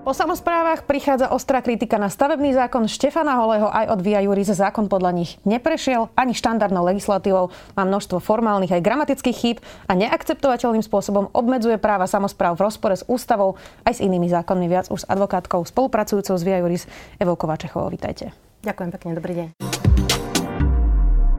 Po 0.00 0.16
samozprávach 0.16 0.88
prichádza 0.88 1.28
ostrá 1.28 1.60
kritika 1.60 2.00
na 2.00 2.08
stavebný 2.08 2.56
zákon 2.56 2.88
Štefana 2.88 3.36
Holého 3.36 3.68
aj 3.68 3.92
od 3.92 4.00
Via 4.00 4.24
Juris. 4.24 4.48
Zákon 4.48 4.88
podľa 4.88 5.12
nich 5.12 5.36
neprešiel 5.44 6.08
ani 6.16 6.32
štandardnou 6.32 6.80
legislatívou. 6.88 7.52
Má 7.76 7.84
množstvo 7.84 8.16
formálnych 8.16 8.72
aj 8.72 8.80
gramatických 8.80 9.36
chýb 9.36 9.56
a 9.60 9.92
neakceptovateľným 9.92 10.80
spôsobom 10.80 11.28
obmedzuje 11.36 11.76
práva 11.76 12.08
samozpráv 12.08 12.56
v 12.56 12.64
rozpore 12.64 12.96
s 12.96 13.04
ústavou 13.12 13.60
aj 13.84 14.00
s 14.00 14.02
inými 14.02 14.32
zákonmi. 14.32 14.72
Viac 14.72 14.88
už 14.88 15.04
s 15.04 15.08
advokátkou 15.12 15.68
spolupracujúcou 15.68 16.32
s 16.32 16.42
Via 16.48 16.64
Juris 16.64 16.88
Evou 17.20 17.36
Kovačechovou. 17.36 17.92
Vítajte. 17.92 18.32
Ďakujem 18.64 18.90
pekne, 18.96 19.10
dobrý 19.20 19.32
deň. 19.36 19.48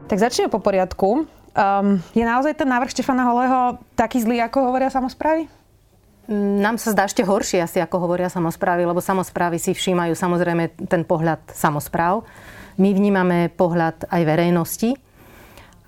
Tak 0.06 0.18
začneme 0.22 0.54
po 0.54 0.62
poriadku. 0.62 1.26
Um, 1.26 1.98
je 2.14 2.22
naozaj 2.22 2.54
ten 2.54 2.70
návrh 2.70 2.94
Štefana 2.94 3.26
Holého 3.26 3.82
taký 3.98 4.22
zlý, 4.22 4.38
ako 4.38 4.70
hovoria 4.70 4.86
samozprávy? 4.86 5.50
Nám 6.30 6.78
sa 6.78 6.94
zdá 6.94 7.10
ešte 7.10 7.26
horšie 7.26 7.66
asi, 7.66 7.82
ako 7.82 8.06
hovoria 8.06 8.30
samozprávy, 8.30 8.86
lebo 8.86 9.02
samozprávy 9.02 9.58
si 9.58 9.74
všímajú 9.74 10.14
samozrejme 10.14 10.86
ten 10.86 11.02
pohľad 11.02 11.50
samozpráv. 11.50 12.22
My 12.78 12.94
vnímame 12.94 13.50
pohľad 13.50 14.06
aj 14.06 14.22
verejnosti 14.22 14.94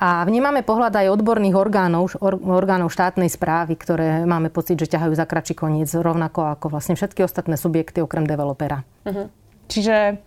a 0.02 0.26
vnímame 0.26 0.66
pohľad 0.66 0.90
aj 1.00 1.06
odborných 1.14 1.54
orgánov, 1.54 2.18
orgánov 2.20 2.90
štátnej 2.90 3.30
správy, 3.30 3.78
ktoré 3.78 4.26
máme 4.26 4.50
pocit, 4.50 4.74
že 4.74 4.90
ťahajú 4.90 5.14
za 5.14 5.22
kračí 5.22 5.54
koniec, 5.54 5.86
rovnako 5.94 6.58
ako 6.58 6.66
vlastne 6.66 6.98
všetky 6.98 7.22
ostatné 7.22 7.54
subjekty 7.54 8.02
okrem 8.02 8.26
developera. 8.26 8.82
Uh-huh. 9.06 9.30
Čiže 9.70 10.18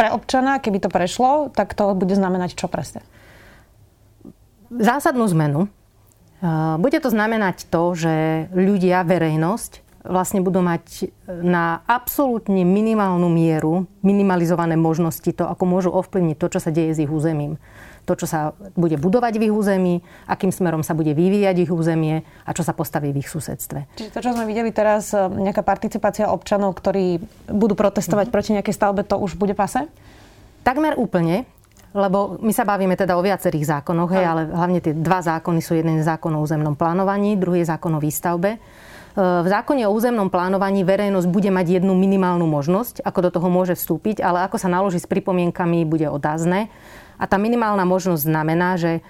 pre 0.00 0.08
občana, 0.10 0.64
keby 0.64 0.80
to 0.80 0.88
prešlo, 0.88 1.52
tak 1.52 1.76
to 1.76 1.92
bude 1.92 2.16
znamenať 2.16 2.56
čo 2.56 2.72
presne? 2.72 3.04
Zásadnú 4.72 5.28
zmenu 5.28 5.68
bude 6.80 6.98
to 7.00 7.08
znamenať 7.12 7.68
to, 7.68 7.92
že 7.92 8.14
ľudia, 8.56 9.04
verejnosť, 9.04 9.90
vlastne 10.04 10.40
budú 10.40 10.64
mať 10.64 11.12
na 11.28 11.84
absolútne 11.84 12.64
minimálnu 12.64 13.28
mieru 13.28 13.84
minimalizované 14.00 14.76
možnosti 14.76 15.28
to, 15.28 15.44
ako 15.44 15.64
môžu 15.68 15.90
ovplyvniť 15.92 16.36
to, 16.40 16.46
čo 16.48 16.60
sa 16.60 16.72
deje 16.72 16.96
s 16.96 17.02
ich 17.04 17.12
územím. 17.12 17.60
To, 18.08 18.16
čo 18.16 18.24
sa 18.24 18.56
bude 18.74 18.96
budovať 18.96 19.36
v 19.36 19.52
ich 19.52 19.54
území, 19.54 19.94
akým 20.24 20.50
smerom 20.50 20.80
sa 20.80 20.96
bude 20.96 21.12
vyvíjať 21.12 21.68
ich 21.68 21.70
územie 21.70 22.24
a 22.48 22.50
čo 22.56 22.64
sa 22.64 22.72
postaví 22.72 23.12
v 23.12 23.20
ich 23.20 23.28
susedstve. 23.28 23.86
Čiže 24.00 24.10
to, 24.16 24.24
čo 24.24 24.32
sme 24.32 24.48
videli 24.48 24.72
teraz, 24.72 25.12
e, 25.12 25.20
nejaká 25.20 25.60
participácia 25.60 26.32
občanov, 26.32 26.74
ktorí 26.80 27.20
budú 27.52 27.76
protestovať 27.76 28.32
mm. 28.32 28.32
proti 28.32 28.50
nejakej 28.56 28.74
stavbe, 28.74 29.04
to 29.04 29.20
už 29.20 29.36
bude 29.36 29.52
pase? 29.52 29.84
Takmer 30.64 30.96
úplne. 30.96 31.44
Lebo 31.90 32.38
my 32.38 32.54
sa 32.54 32.62
bavíme 32.62 32.94
teda 32.94 33.18
o 33.18 33.22
viacerých 33.22 33.66
zákonoch, 33.66 34.14
hej, 34.14 34.22
ale 34.22 34.42
hlavne 34.46 34.78
tie 34.78 34.94
dva 34.94 35.18
zákony 35.26 35.58
sú 35.58 35.74
jeden 35.74 35.98
zákon 36.06 36.30
o 36.38 36.42
územnom 36.42 36.78
plánovaní, 36.78 37.34
druhý 37.34 37.66
je 37.66 37.74
zákon 37.74 37.90
o 37.90 37.98
výstavbe. 37.98 38.50
E, 38.54 38.58
v 39.18 39.48
zákone 39.50 39.82
o 39.90 39.90
územnom 39.90 40.30
plánovaní 40.30 40.86
verejnosť 40.86 41.26
bude 41.26 41.50
mať 41.50 41.82
jednu 41.82 41.98
minimálnu 41.98 42.46
možnosť, 42.46 43.02
ako 43.02 43.18
do 43.26 43.30
toho 43.34 43.48
môže 43.50 43.74
vstúpiť, 43.74 44.22
ale 44.22 44.46
ako 44.46 44.62
sa 44.62 44.70
naloží 44.70 45.02
s 45.02 45.10
pripomienkami, 45.10 45.82
bude 45.82 46.06
otázne. 46.06 46.70
A 47.18 47.26
tá 47.26 47.42
minimálna 47.42 47.82
možnosť 47.82 48.22
znamená, 48.22 48.78
že 48.78 49.02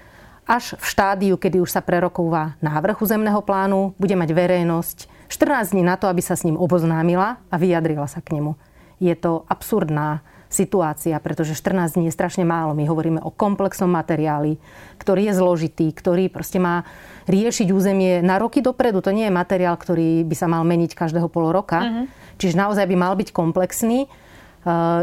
až 0.49 0.73
v 0.81 0.85
štádiu, 0.89 1.35
kedy 1.37 1.61
už 1.61 1.69
sa 1.69 1.85
prerokúva 1.85 2.57
návrh 2.65 2.97
územného 2.97 3.45
plánu, 3.45 3.93
bude 4.01 4.17
mať 4.17 4.33
verejnosť 4.33 4.97
14 5.29 5.77
dní 5.77 5.85
na 5.85 5.95
to, 6.01 6.09
aby 6.09 6.19
sa 6.19 6.33
s 6.33 6.43
ním 6.43 6.57
oboznámila 6.57 7.39
a 7.47 7.55
vyjadrila 7.55 8.09
sa 8.09 8.19
k 8.19 8.35
nemu. 8.35 8.57
Je 8.97 9.13
to 9.15 9.47
absurdná 9.47 10.25
situácia, 10.51 11.15
pretože 11.23 11.55
14 11.55 11.95
dní 11.95 12.11
je 12.11 12.13
strašne 12.13 12.43
málo. 12.43 12.75
My 12.75 12.83
hovoríme 12.85 13.23
o 13.23 13.31
komplexnom 13.31 13.87
materiáli, 13.87 14.59
ktorý 14.99 15.31
je 15.31 15.33
zložitý, 15.39 15.87
ktorý 15.95 16.27
proste 16.27 16.59
má 16.59 16.83
riešiť 17.25 17.71
územie 17.71 18.19
na 18.19 18.35
roky 18.35 18.59
dopredu. 18.59 18.99
To 18.99 19.15
nie 19.15 19.31
je 19.31 19.33
materiál, 19.33 19.79
ktorý 19.79 20.27
by 20.27 20.35
sa 20.35 20.51
mal 20.51 20.67
meniť 20.67 20.91
každého 20.91 21.31
pol 21.31 21.55
roka. 21.55 21.79
Uh-huh. 21.79 22.05
Čiže 22.35 22.59
naozaj 22.59 22.85
by 22.85 22.95
mal 22.99 23.13
byť 23.15 23.31
komplexný 23.31 24.05
eh, 24.05 24.09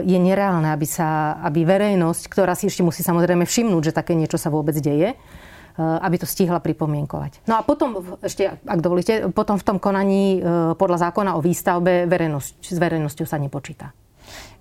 je 0.04 0.18
nereálne, 0.20 0.68
aby, 0.68 0.84
sa, 0.84 1.40
aby 1.40 1.64
verejnosť, 1.64 2.22
ktorá 2.28 2.52
si 2.52 2.68
ešte 2.68 2.84
musí 2.84 3.00
samozrejme 3.00 3.48
všimnúť, 3.48 3.90
že 3.90 3.96
také 3.96 4.12
niečo 4.12 4.36
sa 4.36 4.52
vôbec 4.52 4.76
deje, 4.76 5.14
eh, 5.14 5.80
aby 5.80 6.16
to 6.20 6.26
stihla 6.28 6.60
pripomienkovať. 6.60 7.48
No 7.48 7.56
a 7.56 7.64
potom, 7.64 8.18
ešte, 8.20 8.60
ak 8.66 8.80
dovolíte, 8.84 9.32
potom 9.32 9.56
v 9.56 9.64
tom 9.64 9.78
konaní 9.80 10.38
eh, 10.38 10.42
podľa 10.76 11.08
zákona 11.08 11.38
o 11.38 11.40
výstavbe 11.40 12.04
verejnosť, 12.04 12.52
s 12.60 12.76
verejnosťou 12.76 13.24
sa 13.24 13.38
nepočíta. 13.38 13.94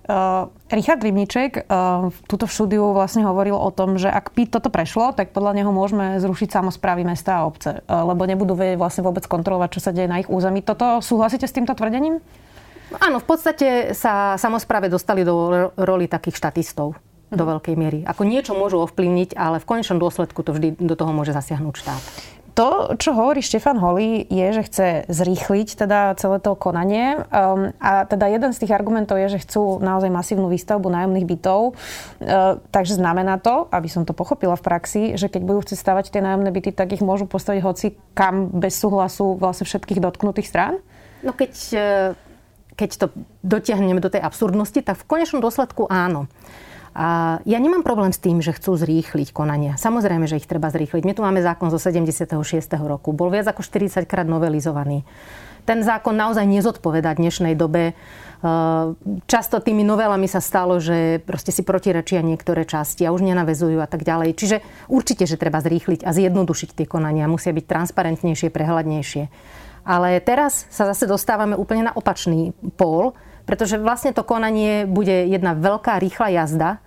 Uh, 0.08 0.48
Richard 0.72 1.04
Rybniček 1.04 1.68
uh, 1.68 2.08
túto 2.24 2.48
v 2.48 2.54
štúdiu 2.56 2.96
vlastne 2.96 3.28
hovoril 3.28 3.52
o 3.52 3.68
tom, 3.68 4.00
že 4.00 4.08
ak 4.08 4.32
by 4.32 4.48
toto 4.48 4.72
prešlo, 4.72 5.12
tak 5.12 5.36
podľa 5.36 5.60
neho 5.60 5.68
môžeme 5.68 6.16
zrušiť 6.16 6.48
samozprávy 6.48 7.04
mesta 7.04 7.36
a 7.36 7.44
obce, 7.44 7.84
uh, 7.84 8.08
lebo 8.08 8.24
nebudú 8.24 8.56
vedieť 8.56 8.80
vlastne 8.80 9.04
vôbec 9.04 9.28
kontrolovať, 9.28 9.68
čo 9.76 9.84
sa 9.84 9.92
deje 9.92 10.08
na 10.08 10.24
ich 10.24 10.32
území. 10.32 10.64
Toto 10.64 11.04
súhlasíte 11.04 11.44
s 11.44 11.52
týmto 11.52 11.76
tvrdením? 11.76 12.24
Áno, 13.04 13.20
v 13.20 13.26
podstate 13.28 13.92
sa 13.92 14.40
samozpráve 14.40 14.88
dostali 14.88 15.28
do 15.28 15.68
roli 15.76 16.08
takých 16.08 16.40
štatistov 16.40 16.96
do 17.28 17.44
mhm. 17.44 17.50
veľkej 17.60 17.74
miery. 17.76 17.98
Ako 18.08 18.24
niečo 18.24 18.56
môžu 18.56 18.80
ovplyvniť, 18.88 19.36
ale 19.36 19.60
v 19.60 19.68
konečnom 19.68 20.00
dôsledku 20.00 20.40
to 20.40 20.56
vždy 20.56 20.80
do 20.80 20.96
toho 20.96 21.12
môže 21.12 21.36
zasiahnuť 21.36 21.74
štát. 21.76 22.02
To, 22.58 22.98
čo 22.98 23.14
hovorí 23.14 23.38
Štefan 23.38 23.78
Holý, 23.78 24.26
je, 24.26 24.46
že 24.50 24.66
chce 24.66 24.86
zrýchliť 25.06 25.78
teda 25.78 26.18
celé 26.18 26.42
to 26.42 26.58
konanie. 26.58 27.22
Um, 27.30 27.70
a 27.78 28.02
teda 28.02 28.26
jeden 28.26 28.50
z 28.50 28.66
tých 28.66 28.74
argumentov 28.74 29.14
je, 29.22 29.38
že 29.38 29.46
chcú 29.46 29.78
naozaj 29.78 30.10
masívnu 30.10 30.50
výstavbu 30.50 30.90
nájomných 30.90 31.22
bytov. 31.22 31.78
Uh, 32.18 32.58
takže 32.74 32.98
znamená 32.98 33.38
to, 33.38 33.70
aby 33.70 33.86
som 33.86 34.02
to 34.02 34.10
pochopila 34.10 34.58
v 34.58 34.66
praxi, 34.66 35.02
že 35.14 35.30
keď 35.30 35.42
budú 35.46 35.62
chcieť 35.62 35.78
stavať 35.78 36.04
tie 36.10 36.18
nájomné 36.18 36.50
byty, 36.50 36.74
tak 36.74 36.98
ich 36.98 37.04
môžu 37.04 37.30
postaviť 37.30 37.62
hoci 37.62 37.94
kam 38.18 38.50
bez 38.50 38.74
súhlasu 38.74 39.38
vlastne 39.38 39.62
všetkých 39.62 40.02
dotknutých 40.02 40.50
strán? 40.50 40.82
No 41.22 41.30
keď, 41.30 41.54
e, 41.78 41.90
keď 42.74 42.90
to 42.98 43.06
dotiahneme 43.46 44.02
do 44.02 44.10
tej 44.10 44.26
absurdnosti, 44.26 44.82
tak 44.82 44.98
v 44.98 45.06
konečnom 45.06 45.38
dôsledku 45.38 45.86
áno. 45.86 46.26
A 46.96 47.38
ja 47.44 47.58
nemám 47.60 47.84
problém 47.84 48.10
s 48.10 48.20
tým, 48.22 48.40
že 48.40 48.56
chcú 48.56 48.76
zrýchliť 48.78 49.32
konania. 49.32 49.76
Samozrejme, 49.76 50.24
že 50.24 50.40
ich 50.40 50.48
treba 50.48 50.72
zrýchliť. 50.72 51.02
My 51.04 51.12
tu 51.12 51.22
máme 51.22 51.40
zákon 51.44 51.68
zo 51.68 51.78
76. 51.80 52.32
roku. 52.84 53.12
Bol 53.12 53.28
viac 53.32 53.48
ako 53.50 53.60
40 53.60 54.08
krát 54.08 54.24
novelizovaný. 54.24 55.04
Ten 55.68 55.84
zákon 55.84 56.16
naozaj 56.16 56.48
nezodpoveda 56.48 57.12
dnešnej 57.12 57.52
dobe. 57.52 57.92
E, 57.92 57.94
často 59.28 59.60
tými 59.60 59.84
novelami 59.84 60.24
sa 60.24 60.40
stalo, 60.40 60.80
že 60.80 61.20
proste 61.20 61.52
si 61.52 61.60
protirečia 61.60 62.24
niektoré 62.24 62.64
časti 62.64 63.04
a 63.04 63.12
už 63.12 63.20
nenavezujú 63.20 63.76
a 63.76 63.84
tak 63.84 64.00
ďalej. 64.00 64.32
Čiže 64.32 64.56
určite, 64.88 65.28
že 65.28 65.36
treba 65.36 65.60
zrýchliť 65.60 66.08
a 66.08 66.16
zjednodušiť 66.16 66.72
tie 66.72 66.86
konania. 66.88 67.28
Musia 67.28 67.52
byť 67.52 67.68
transparentnejšie, 67.68 68.48
prehľadnejšie. 68.48 69.22
Ale 69.84 70.20
teraz 70.24 70.64
sa 70.72 70.88
zase 70.88 71.04
dostávame 71.04 71.52
úplne 71.52 71.88
na 71.88 71.92
opačný 71.92 72.56
pól, 72.80 73.12
pretože 73.48 73.80
vlastne 73.80 74.12
to 74.12 74.20
konanie 74.20 74.84
bude 74.84 75.24
jedna 75.24 75.56
veľká 75.56 75.96
rýchla 75.96 76.44
jazda, 76.44 76.84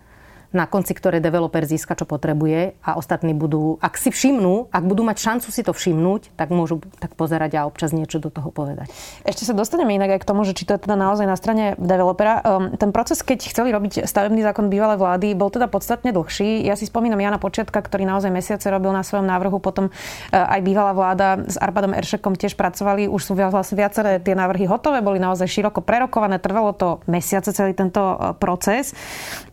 na 0.51 0.67
konci 0.67 0.91
ktoré 0.91 1.23
developer 1.23 1.63
získa, 1.63 1.95
čo 1.95 2.03
potrebuje 2.03 2.75
a 2.84 3.00
ostatní 3.00 3.31
budú, 3.31 3.79
ak 3.79 3.95
si 3.95 4.12
všimnú, 4.12 4.67
ak 4.67 4.84
budú 4.84 5.07
mať 5.07 5.17
šancu 5.17 5.47
si 5.47 5.63
to 5.63 5.72
všimnúť, 5.72 6.35
tak 6.35 6.51
môžu 6.51 6.84
tak 7.00 7.16
pozerať 7.16 7.57
a 7.57 7.66
občas 7.66 7.95
niečo 7.95 8.19
do 8.19 8.28
toho 8.28 8.51
povedať. 8.51 8.91
Ešte 9.23 9.47
sa 9.47 9.56
dostaneme 9.56 9.95
inak 9.95 10.19
aj 10.19 10.22
k 10.22 10.29
tomu, 10.29 10.44
že 10.44 10.51
či 10.51 10.67
to 10.67 10.75
je 10.75 10.84
teda 10.84 11.00
naozaj 11.00 11.23
na 11.23 11.40
strane 11.40 11.79
developera. 11.79 12.44
Um, 12.44 12.75
ten 12.75 12.91
proces, 12.91 13.23
keď 13.23 13.47
chceli 13.47 13.72
robiť 13.72 14.03
stavebný 14.03 14.44
zákon 14.44 14.67
bývalej 14.67 15.00
vlády, 15.00 15.28
bol 15.34 15.47
teda 15.47 15.72
podstatne 15.72 16.11
dlhší. 16.11 16.67
Ja 16.67 16.75
si 16.75 16.84
spomínam 16.84 17.23
Jana 17.23 17.40
Počiatka, 17.40 17.79
ktorý 17.79 18.03
naozaj 18.03 18.29
mesiace 18.29 18.67
robil 18.67 18.91
na 18.91 19.07
svojom 19.07 19.23
návrhu, 19.23 19.63
potom 19.63 19.88
uh, 19.88 19.91
aj 20.35 20.59
bývalá 20.61 20.91
vláda 20.91 21.47
s 21.47 21.56
Arpadom 21.56 21.95
Eršekom 21.95 22.35
tiež 22.35 22.59
pracovali. 22.59 23.07
Už 23.07 23.23
sú 23.23 23.34
vlastne 23.40 23.79
viaceré 23.79 24.19
tie 24.19 24.35
návrhy 24.35 24.67
hotové, 24.67 25.00
boli 25.00 25.17
naozaj 25.17 25.47
široko 25.47 25.79
prerokované, 25.79 26.44
trvalo 26.44 26.75
to 26.75 27.00
mesiace 27.07 27.56
celý 27.56 27.72
tento 27.72 28.03
uh, 28.03 28.35
proces. 28.35 28.91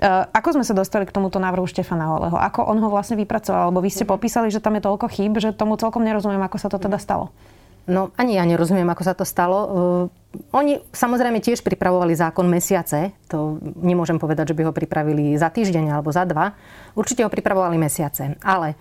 Uh, 0.02 0.26
ako 0.34 0.58
sme 0.58 0.64
sa 0.66 0.74
dostali 0.74 0.87
dostali 0.88 1.04
k 1.04 1.12
tomuto 1.12 1.36
návrhu 1.36 1.68
Štefana 1.68 2.08
Holeho? 2.08 2.40
Ako 2.40 2.64
on 2.64 2.80
ho 2.80 2.88
vlastne 2.88 3.20
vypracoval? 3.20 3.68
Lebo 3.68 3.84
vy 3.84 3.92
ste 3.92 4.08
mhm. 4.08 4.16
popísali, 4.16 4.48
že 4.48 4.64
tam 4.64 4.80
je 4.80 4.88
toľko 4.88 5.06
chýb, 5.12 5.36
že 5.36 5.52
tomu 5.52 5.76
celkom 5.76 6.00
nerozumiem, 6.00 6.40
ako 6.40 6.56
sa 6.56 6.72
to 6.72 6.80
teda 6.80 6.96
stalo. 6.96 7.28
No 7.88 8.12
ani 8.20 8.36
ja 8.36 8.44
nerozumiem, 8.44 8.88
ako 8.88 9.00
sa 9.04 9.16
to 9.16 9.24
stalo. 9.24 9.58
Uh, 9.64 10.52
oni 10.52 10.76
samozrejme 10.92 11.40
tiež 11.40 11.64
pripravovali 11.64 12.12
zákon 12.12 12.44
mesiace. 12.44 13.16
To 13.32 13.56
nemôžem 13.80 14.20
povedať, 14.20 14.52
že 14.52 14.56
by 14.60 14.68
ho 14.68 14.76
pripravili 14.76 15.36
za 15.40 15.48
týždeň 15.48 15.96
alebo 15.96 16.12
za 16.12 16.28
dva. 16.28 16.52
Určite 16.92 17.24
ho 17.24 17.32
pripravovali 17.32 17.80
mesiace. 17.80 18.36
Ale 18.44 18.76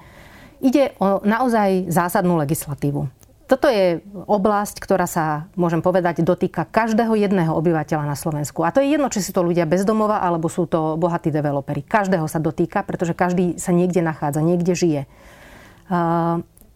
ide 0.59 0.91
o 0.99 1.23
naozaj 1.23 1.87
zásadnú 1.87 2.35
legislatívu. 2.35 3.07
Toto 3.47 3.71
je 3.71 4.03
oblasť, 4.27 4.83
ktorá 4.83 5.07
sa, 5.07 5.47
môžem 5.55 5.79
povedať, 5.79 6.19
dotýka 6.19 6.67
každého 6.67 7.15
jedného 7.15 7.55
obyvateľa 7.55 8.03
na 8.03 8.19
Slovensku. 8.19 8.67
A 8.67 8.75
to 8.75 8.83
je 8.83 8.91
jedno, 8.91 9.07
či 9.07 9.23
sú 9.23 9.31
to 9.31 9.39
ľudia 9.39 9.63
bezdomova, 9.63 10.19
alebo 10.19 10.51
sú 10.51 10.67
to 10.67 10.99
bohatí 10.99 11.31
developeri. 11.31 11.79
Každého 11.79 12.27
sa 12.27 12.43
dotýka, 12.43 12.83
pretože 12.83 13.15
každý 13.15 13.55
sa 13.55 13.71
niekde 13.71 14.03
nachádza, 14.03 14.43
niekde 14.43 14.75
žije. 14.75 15.01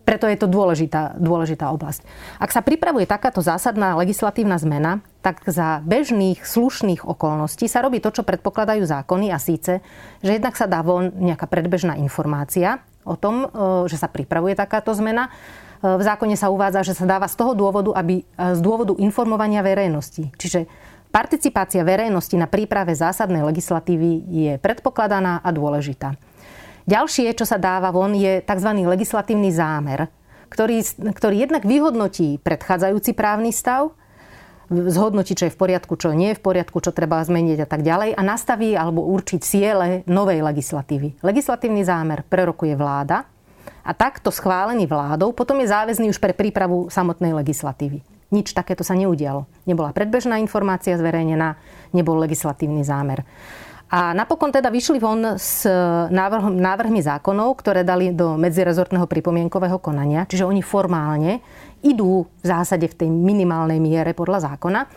preto 0.07 0.31
je 0.31 0.37
to 0.39 0.47
dôležitá, 0.47 1.19
dôležitá 1.19 1.75
oblasť. 1.75 2.07
Ak 2.39 2.55
sa 2.55 2.63
pripravuje 2.63 3.03
takáto 3.03 3.43
zásadná 3.43 3.99
legislatívna 3.99 4.55
zmena, 4.55 5.03
tak 5.19 5.43
za 5.51 5.83
bežných, 5.83 6.39
slušných 6.39 7.03
okolností 7.03 7.67
sa 7.67 7.83
robí 7.83 7.99
to, 7.99 8.15
čo 8.15 8.23
predpokladajú 8.23 8.87
zákony 8.87 9.27
a 9.35 9.43
síce, 9.43 9.83
že 10.23 10.31
jednak 10.39 10.55
sa 10.55 10.71
dá 10.71 10.79
von 10.79 11.11
nejaká 11.19 11.51
predbežná 11.51 11.99
informácia 11.99 12.79
o 13.03 13.19
tom, 13.19 13.43
e, 13.43 13.47
že 13.91 13.99
sa 13.99 14.07
pripravuje 14.07 14.55
takáto 14.55 14.95
zmena. 14.95 15.33
E, 15.81 15.97
v 15.97 16.01
zákone 16.01 16.37
sa 16.37 16.53
uvádza, 16.53 16.85
že 16.85 16.93
sa 16.93 17.09
dáva 17.09 17.25
z 17.25 17.35
toho 17.35 17.57
dôvodu, 17.57 17.91
aby 17.97 18.21
e, 18.21 18.23
z 18.53 18.61
dôvodu 18.61 18.93
informovania 19.01 19.65
verejnosti. 19.65 20.29
Čiže 20.37 20.69
participácia 21.09 21.81
verejnosti 21.81 22.37
na 22.37 22.45
príprave 22.45 22.93
zásadnej 22.93 23.41
legislatívy 23.41 24.09
je 24.29 24.51
predpokladaná 24.61 25.41
a 25.41 25.49
dôležitá. 25.49 26.15
Ďalšie, 26.85 27.33
čo 27.37 27.45
sa 27.45 27.61
dáva 27.61 27.93
von, 27.93 28.13
je 28.13 28.41
tzv. 28.41 28.69
legislatívny 28.85 29.53
zámer, 29.53 30.09
ktorý, 30.49 30.81
ktorý 31.13 31.35
jednak 31.45 31.63
vyhodnotí 31.63 32.41
predchádzajúci 32.41 33.11
právny 33.13 33.53
stav, 33.53 33.93
zhodnotí, 34.71 35.35
čo 35.35 35.51
je 35.51 35.53
v 35.53 35.59
poriadku, 35.59 35.99
čo 35.99 36.15
nie 36.15 36.31
je 36.31 36.39
v 36.39 36.45
poriadku, 36.47 36.79
čo 36.79 36.95
treba 36.95 37.19
zmeniť 37.19 37.59
a 37.59 37.67
tak 37.67 37.83
ďalej 37.83 38.15
a 38.15 38.21
nastaví 38.23 38.71
alebo 38.73 39.03
určí 39.03 39.43
ciele 39.43 40.07
novej 40.07 40.39
legislatívy. 40.39 41.19
Legislatívny 41.19 41.83
zámer 41.83 42.23
prerokuje 42.23 42.79
vláda 42.79 43.27
a 43.81 43.91
takto 43.97 44.29
schválený 44.29 44.85
vládou 44.85 45.33
potom 45.33 45.57
je 45.61 45.73
záväzný 45.73 46.09
už 46.13 46.21
pre 46.21 46.33
prípravu 46.33 46.87
samotnej 46.87 47.33
legislatívy. 47.33 48.01
Nič 48.31 48.55
takéto 48.55 48.85
sa 48.87 48.95
neudialo. 48.95 49.43
Nebola 49.67 49.91
predbežná 49.91 50.39
informácia 50.39 50.95
zverejnená, 50.95 51.59
nebol 51.91 52.15
legislatívny 52.23 52.85
zámer. 52.87 53.27
A 53.91 54.15
napokon 54.15 54.55
teda 54.55 54.71
vyšli 54.71 55.03
von 55.03 55.35
s 55.35 55.67
návrh, 56.07 56.47
návrhmi 56.47 57.03
zákonov, 57.03 57.59
ktoré 57.59 57.83
dali 57.83 58.15
do 58.15 58.39
medzirezortného 58.39 59.03
pripomienkového 59.03 59.75
konania. 59.83 60.23
Čiže 60.23 60.47
oni 60.47 60.63
formálne 60.63 61.43
idú 61.83 62.23
v 62.23 62.45
zásade 62.47 62.87
v 62.87 62.95
tej 62.95 63.09
minimálnej 63.11 63.83
miere 63.83 64.15
podľa 64.15 64.47
zákona. 64.55 64.87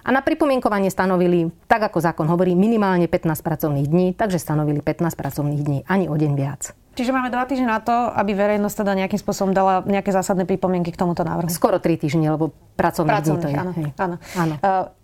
A 0.00 0.08
na 0.08 0.24
pripomienkovanie 0.24 0.88
stanovili, 0.88 1.52
tak 1.68 1.92
ako 1.92 2.00
zákon 2.00 2.24
hovorí, 2.32 2.56
minimálne 2.56 3.04
15 3.04 3.44
pracovných 3.44 3.88
dní, 3.92 4.06
takže 4.16 4.40
stanovili 4.40 4.80
15 4.80 5.12
pracovných 5.12 5.60
dní, 5.60 5.78
ani 5.84 6.08
o 6.08 6.16
deň 6.16 6.32
viac. 6.32 6.72
Čiže 7.00 7.16
máme 7.16 7.32
dva 7.32 7.48
týždne 7.48 7.72
na 7.72 7.80
to, 7.80 8.12
aby 8.12 8.36
verejnosť 8.36 8.84
teda 8.84 8.92
nejakým 8.92 9.16
spôsobom 9.16 9.56
dala 9.56 9.80
nejaké 9.88 10.12
zásadné 10.12 10.44
pripomienky 10.44 10.92
k 10.92 11.00
tomuto 11.00 11.24
návrhu. 11.24 11.48
Skoro 11.48 11.80
tri 11.80 11.96
týždne, 11.96 12.28
lebo 12.28 12.52
pracovné 12.76 13.24
dní 13.24 13.40
to 13.40 13.48
je. 13.48 13.56
Áno, 13.56 13.72
áno. 13.96 14.16
áno. 14.36 14.54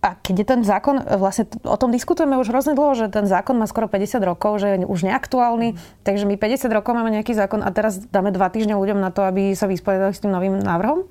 A 0.04 0.08
keď 0.20 0.34
je 0.44 0.46
ten 0.52 0.60
zákon, 0.60 1.00
vlastne 1.16 1.48
o 1.64 1.76
tom 1.80 1.88
diskutujeme 1.88 2.36
už 2.36 2.52
hrozne 2.52 2.76
dlho, 2.76 2.92
že 2.92 3.08
ten 3.08 3.24
zákon 3.24 3.56
má 3.56 3.64
skoro 3.64 3.88
50 3.88 4.20
rokov, 4.28 4.60
že 4.60 4.76
je 4.76 4.84
už 4.84 5.08
neaktuálny, 5.08 5.80
takže 6.04 6.28
my 6.28 6.36
50 6.36 6.68
rokov 6.68 6.92
máme 6.92 7.08
nejaký 7.16 7.32
zákon 7.32 7.64
a 7.64 7.72
teraz 7.72 7.96
dáme 8.12 8.28
dva 8.28 8.52
týždne 8.52 8.76
ľuďom 8.76 9.00
na 9.00 9.08
to, 9.08 9.24
aby 9.24 9.56
sa 9.56 9.64
vysporiadali 9.64 10.12
s 10.12 10.20
tým 10.20 10.36
novým 10.36 10.60
návrhom? 10.60 11.08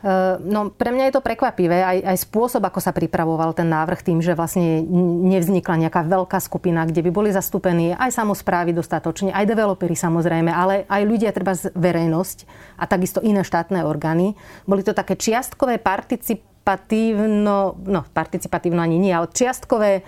Eh, 0.00 0.40
no, 0.40 0.72
pre 0.72 0.96
mňa 0.96 1.12
je 1.12 1.14
to 1.20 1.20
prekvapivé, 1.20 1.84
aj, 1.84 1.98
aj 2.08 2.16
spôsob, 2.24 2.64
ako 2.64 2.80
sa 2.80 2.96
pripravoval 2.96 3.52
ten 3.52 3.68
návrh 3.68 4.00
tým, 4.00 4.24
že 4.24 4.32
vlastne 4.32 4.80
nevznikla 5.28 5.76
nejaká 5.76 6.08
veľká 6.08 6.40
skupina, 6.40 6.88
kde 6.88 7.04
by 7.04 7.10
boli 7.12 7.28
zastúpení 7.28 7.92
aj 7.92 8.16
samozprávy 8.16 8.72
dostatočne, 8.72 9.28
aj 9.36 9.44
developery 9.44 9.92
samozrejme, 9.92 10.48
ale 10.48 10.88
aj 10.88 11.04
ľudia, 11.04 11.36
treba 11.36 11.52
verejnosť 11.76 12.48
a 12.80 12.88
takisto 12.88 13.20
iné 13.20 13.44
štátne 13.44 13.84
orgány. 13.84 14.40
Boli 14.64 14.80
to 14.80 14.96
také 14.96 15.20
čiastkové 15.20 15.76
participatívno, 15.76 17.76
no 17.84 18.00
participatívno 18.08 18.80
ani 18.80 18.96
nie, 18.96 19.12
ale 19.12 19.28
čiastkové 19.28 20.00
e, 20.00 20.02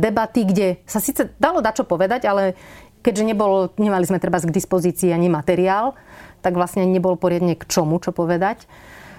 debaty, 0.00 0.48
kde 0.48 0.80
sa 0.88 0.96
síce 0.96 1.28
dalo 1.36 1.60
dačo 1.60 1.84
povedať, 1.84 2.24
ale 2.24 2.56
keďže 3.04 3.28
nebol, 3.28 3.68
nemali 3.76 4.08
sme 4.08 4.16
treba 4.16 4.40
k 4.40 4.48
dispozícii 4.48 5.12
ani 5.12 5.28
materiál, 5.28 5.92
tak 6.44 6.60
vlastne 6.60 6.84
nebol 6.84 7.16
poriadne 7.16 7.56
k 7.56 7.64
čomu 7.64 7.96
čo 7.96 8.12
povedať. 8.12 8.68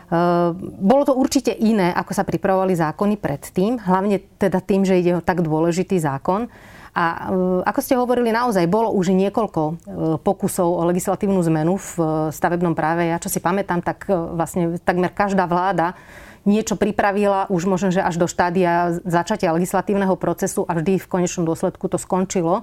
Ehm, 0.05 0.53
bolo 0.85 1.01
to 1.01 1.17
určite 1.17 1.49
iné, 1.49 1.89
ako 1.89 2.13
sa 2.13 2.21
pripravovali 2.21 2.77
zákony 2.77 3.15
predtým, 3.17 3.81
hlavne 3.81 4.21
teda 4.37 4.61
tým, 4.61 4.85
že 4.85 5.01
ide 5.01 5.17
o 5.17 5.25
tak 5.25 5.41
dôležitý 5.41 5.97
zákon. 5.97 6.45
A 6.93 7.05
ehm, 7.33 7.65
ako 7.65 7.79
ste 7.81 7.97
hovorili, 7.97 8.29
naozaj 8.29 8.69
bolo 8.69 8.93
už 8.93 9.09
niekoľko 9.17 9.61
ehm, 9.65 9.75
pokusov 10.21 10.69
o 10.69 10.85
legislatívnu 10.85 11.41
zmenu 11.49 11.81
v 11.81 11.91
stavebnom 12.29 12.77
práve. 12.77 13.09
Ja 13.09 13.17
čo 13.17 13.33
si 13.33 13.41
pamätám, 13.41 13.81
tak 13.81 14.05
vlastne 14.09 14.77
takmer 14.77 15.09
každá 15.09 15.49
vláda 15.49 15.97
niečo 16.45 16.77
pripravila 16.77 17.49
už 17.49 17.65
možno, 17.65 17.89
že 17.89 18.05
až 18.05 18.21
do 18.21 18.29
štádia 18.29 19.01
začatia 19.01 19.49
legislatívneho 19.49 20.13
procesu 20.13 20.61
a 20.69 20.77
vždy 20.77 21.01
v 21.01 21.09
konečnom 21.09 21.41
dôsledku 21.41 21.89
to 21.89 21.97
skončilo 21.97 22.61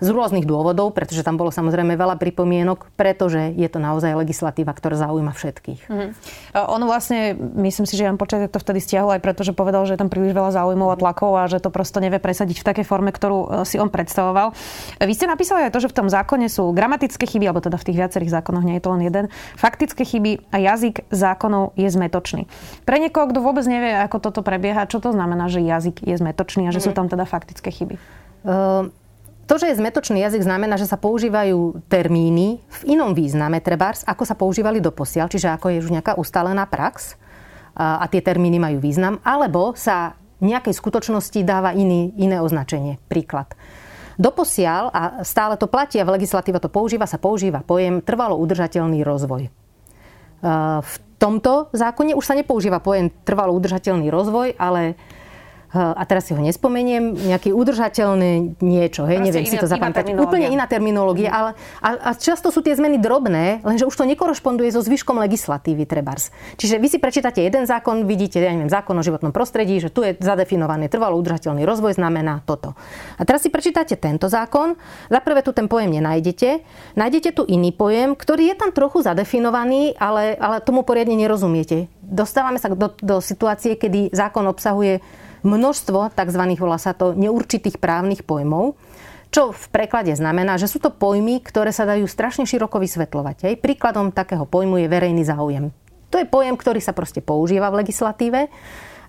z 0.00 0.08
rôznych 0.12 0.44
dôvodov, 0.44 0.92
pretože 0.92 1.24
tam 1.24 1.40
bolo 1.40 1.48
samozrejme 1.48 1.96
veľa 1.96 2.20
pripomienok, 2.20 2.92
pretože 2.94 3.52
je 3.56 3.68
to 3.70 3.80
naozaj 3.80 4.12
legislatíva, 4.16 4.72
ktorá 4.76 4.96
zaujíma 4.96 5.32
všetkých. 5.32 5.80
Mm-hmm. 5.88 6.10
On 6.68 6.82
vlastne, 6.84 7.36
myslím 7.36 7.86
si, 7.88 7.96
že 7.96 8.04
Jan 8.04 8.20
Počet 8.20 8.52
to 8.52 8.60
vtedy 8.60 8.80
stiahol 8.80 9.16
aj 9.16 9.20
preto, 9.24 9.40
že 9.44 9.56
povedal, 9.56 9.84
že 9.88 9.96
je 9.96 10.00
tam 10.00 10.12
príliš 10.12 10.36
veľa 10.36 10.52
záujmov 10.52 10.92
a 10.92 10.96
tlakov 11.00 11.32
a 11.36 11.48
že 11.48 11.60
to 11.60 11.72
prosto 11.72 12.00
nevie 12.00 12.20
presadiť 12.20 12.60
v 12.60 12.66
takej 12.72 12.84
forme, 12.84 13.10
ktorú 13.12 13.38
e, 13.38 13.46
si 13.68 13.80
on 13.80 13.88
predstavoval. 13.88 14.52
Vy 15.00 15.12
ste 15.12 15.26
napísali 15.28 15.68
aj 15.68 15.72
to, 15.72 15.80
že 15.82 15.92
v 15.92 15.96
tom 16.04 16.08
zákone 16.08 16.48
sú 16.52 16.72
gramatické 16.76 17.24
chyby, 17.24 17.48
alebo 17.48 17.64
teda 17.64 17.80
v 17.80 17.86
tých 17.92 17.98
viacerých 18.00 18.34
zákonoch, 18.40 18.64
nie 18.64 18.76
je 18.78 18.84
to 18.84 18.90
len 18.92 19.02
jeden, 19.04 19.24
faktické 19.56 20.04
chyby 20.04 20.44
a 20.52 20.56
jazyk 20.60 21.08
zákonov 21.08 21.72
je 21.74 21.88
zmetočný. 21.88 22.42
Pre 22.84 22.96
niekoho, 22.96 23.28
kto 23.32 23.40
vôbec 23.40 23.64
nevie, 23.64 23.92
ako 23.96 24.20
toto 24.20 24.40
prebieha, 24.44 24.88
čo 24.88 25.00
to 25.00 25.12
znamená, 25.12 25.48
že 25.48 25.64
jazyk 25.64 26.04
je 26.04 26.16
zmetočný 26.16 26.68
a 26.68 26.74
že 26.74 26.80
mm-hmm. 26.80 26.84
sú 26.84 26.90
mhm. 26.92 26.98
tam 26.98 27.06
teda 27.08 27.24
faktické 27.24 27.68
chyby? 27.72 27.96
Uh... 28.46 28.92
To, 29.46 29.54
že 29.62 29.70
je 29.70 29.78
zmetočný 29.78 30.26
jazyk, 30.26 30.42
znamená, 30.42 30.74
že 30.74 30.90
sa 30.90 30.98
používajú 30.98 31.86
termíny 31.86 32.58
v 32.66 32.80
inom 32.98 33.14
význame, 33.14 33.62
trebárs, 33.62 34.02
ako 34.02 34.26
sa 34.26 34.34
používali 34.34 34.82
doposiaľ, 34.82 35.30
čiže 35.30 35.54
ako 35.54 35.70
je 35.70 35.82
už 35.86 35.94
nejaká 35.94 36.18
ustálená 36.18 36.66
prax 36.66 37.14
a, 37.78 38.02
a 38.02 38.10
tie 38.10 38.18
termíny 38.18 38.58
majú 38.58 38.82
význam, 38.82 39.22
alebo 39.22 39.78
sa 39.78 40.18
nejakej 40.42 40.74
skutočnosti 40.74 41.46
dáva 41.46 41.72
iný, 41.72 42.10
iné 42.18 42.42
označenie. 42.42 42.98
Príklad. 43.06 43.54
Doposiaľ, 44.18 44.90
a 44.90 45.02
stále 45.22 45.54
to 45.60 45.70
platí 45.70 46.00
a 46.00 46.08
v 46.08 46.18
legislatíva 46.18 46.58
to 46.58 46.72
používa, 46.72 47.06
sa 47.06 47.20
používa 47.20 47.62
pojem 47.62 48.02
trvalo 48.02 48.34
udržateľný 48.40 49.04
rozvoj. 49.06 49.52
V 50.80 50.94
tomto 51.16 51.72
zákone 51.72 52.12
už 52.12 52.24
sa 52.24 52.36
nepoužíva 52.36 52.80
pojem 52.80 53.08
trvalo 53.24 53.52
udržateľný 53.56 54.08
rozvoj, 54.08 54.56
ale 54.56 54.96
a 55.76 56.02
teraz 56.08 56.28
si 56.28 56.32
ho 56.32 56.40
nespomeniem, 56.40 57.14
nejaký 57.14 57.52
udržateľný 57.52 58.58
niečo, 58.64 59.04
hej, 59.04 59.20
Proste 59.20 59.28
neviem 59.28 59.44
iná, 59.46 59.52
si 59.52 59.62
to 59.62 59.68
zapamätať. 59.68 60.04
Úplne 60.16 60.48
iná 60.50 60.64
terminológia, 60.64 61.30
ale 61.30 61.50
a, 61.84 61.88
a 61.94 62.10
často 62.16 62.48
sú 62.48 62.64
tie 62.64 62.74
zmeny 62.74 62.98
drobné, 62.98 63.60
lenže 63.62 63.84
už 63.84 63.94
to 63.94 64.04
nekorešponduje 64.08 64.72
so 64.72 64.80
zvyškom 64.80 65.20
legislatívy 65.20 65.84
trebárs. 65.84 66.32
Čiže 66.56 66.80
vy 66.80 66.88
si 66.88 66.98
prečítate 66.98 67.44
jeden 67.44 67.68
zákon, 67.68 68.08
vidíte, 68.08 68.40
ja 68.40 68.50
neviem, 68.50 68.72
zákon 68.72 68.96
o 68.96 69.04
životnom 69.04 69.30
prostredí, 69.30 69.78
že 69.78 69.92
tu 69.92 70.02
je 70.02 70.16
zadefinovaný 70.18 70.88
trvalo 70.90 71.20
udržateľný 71.20 71.62
rozvoj, 71.68 72.00
znamená 72.00 72.42
toto. 72.48 72.72
A 73.20 73.22
teraz 73.28 73.44
si 73.44 73.52
prečítate 73.52 73.94
tento 74.00 74.26
zákon, 74.32 74.74
za 75.12 75.20
prvé 75.20 75.44
tu 75.44 75.52
ten 75.52 75.68
pojem 75.68 75.92
nenájdete, 76.00 76.64
nájdete 76.96 77.36
tu 77.36 77.42
iný 77.44 77.70
pojem, 77.70 78.16
ktorý 78.16 78.54
je 78.54 78.56
tam 78.56 78.70
trochu 78.72 79.04
zadefinovaný, 79.04 79.98
ale, 80.00 80.38
ale 80.40 80.64
tomu 80.64 80.82
poriadne 80.86 81.14
nerozumiete. 81.18 81.90
Dostávame 82.06 82.62
sa 82.62 82.70
do, 82.70 82.94
do 83.02 83.16
situácie, 83.18 83.74
kedy 83.74 84.14
zákon 84.14 84.46
obsahuje 84.46 85.02
množstvo 85.46 86.12
tzv. 86.12 86.42
volá 86.58 86.76
sa 86.76 86.92
to 86.92 87.14
neurčitých 87.14 87.78
právnych 87.78 88.26
pojmov, 88.26 88.74
čo 89.30 89.54
v 89.54 89.66
preklade 89.70 90.14
znamená, 90.14 90.58
že 90.58 90.70
sú 90.70 90.82
to 90.82 90.90
pojmy, 90.90 91.42
ktoré 91.42 91.70
sa 91.70 91.86
dajú 91.86 92.06
strašne 92.06 92.46
široko 92.46 92.78
vysvetľovať. 92.82 93.36
Hej. 93.46 93.54
Príkladom 93.62 94.14
takého 94.14 94.46
pojmu 94.46 94.82
je 94.82 94.90
verejný 94.90 95.22
záujem. 95.26 95.70
To 96.10 96.16
je 96.22 96.26
pojem, 96.26 96.54
ktorý 96.54 96.78
sa 96.78 96.94
proste 96.94 97.22
používa 97.22 97.70
v 97.70 97.82
legislatíve 97.82 98.40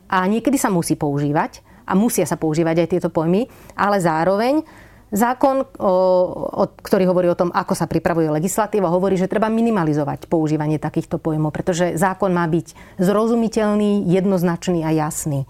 a 0.10 0.18
niekedy 0.26 0.58
sa 0.58 0.74
musí 0.74 0.98
používať 0.98 1.62
a 1.88 1.94
musia 1.94 2.26
sa 2.26 2.36
používať 2.36 2.84
aj 2.84 2.92
tieto 2.98 3.10
pojmy, 3.10 3.48
ale 3.78 3.98
zároveň 4.02 4.86
Zákon, 5.08 5.64
o, 5.64 5.64
o, 5.88 6.64
ktorý 6.84 7.08
hovorí 7.08 7.32
o 7.32 7.40
tom, 7.40 7.48
ako 7.48 7.80
sa 7.80 7.88
pripravuje 7.88 8.28
legislatíva, 8.28 8.92
hovorí, 8.92 9.16
že 9.16 9.32
treba 9.32 9.48
minimalizovať 9.48 10.28
používanie 10.28 10.84
takýchto 10.84 11.16
pojmov, 11.16 11.56
pretože 11.56 11.96
zákon 11.96 12.36
má 12.36 12.44
byť 12.44 13.00
zrozumiteľný, 13.00 14.04
jednoznačný 14.04 14.84
a 14.84 14.92
jasný 14.92 15.48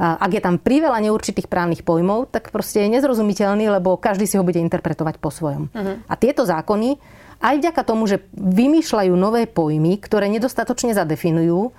ak 0.00 0.32
je 0.32 0.40
tam 0.40 0.56
priveľa 0.56 1.04
neurčitých 1.04 1.44
právnych 1.44 1.84
pojmov, 1.84 2.32
tak 2.32 2.48
proste 2.48 2.88
je 2.88 2.92
nezrozumiteľný, 2.96 3.68
lebo 3.68 4.00
každý 4.00 4.24
si 4.24 4.40
ho 4.40 4.46
bude 4.46 4.56
interpretovať 4.56 5.20
po 5.20 5.28
svojom. 5.28 5.68
Uh-huh. 5.68 6.00
A 6.08 6.14
tieto 6.16 6.48
zákony, 6.48 6.96
aj 7.44 7.54
vďaka 7.60 7.82
tomu, 7.84 8.08
že 8.08 8.24
vymýšľajú 8.32 9.12
nové 9.12 9.44
pojmy, 9.44 10.00
ktoré 10.00 10.32
nedostatočne 10.32 10.96
zadefinujú, 10.96 11.76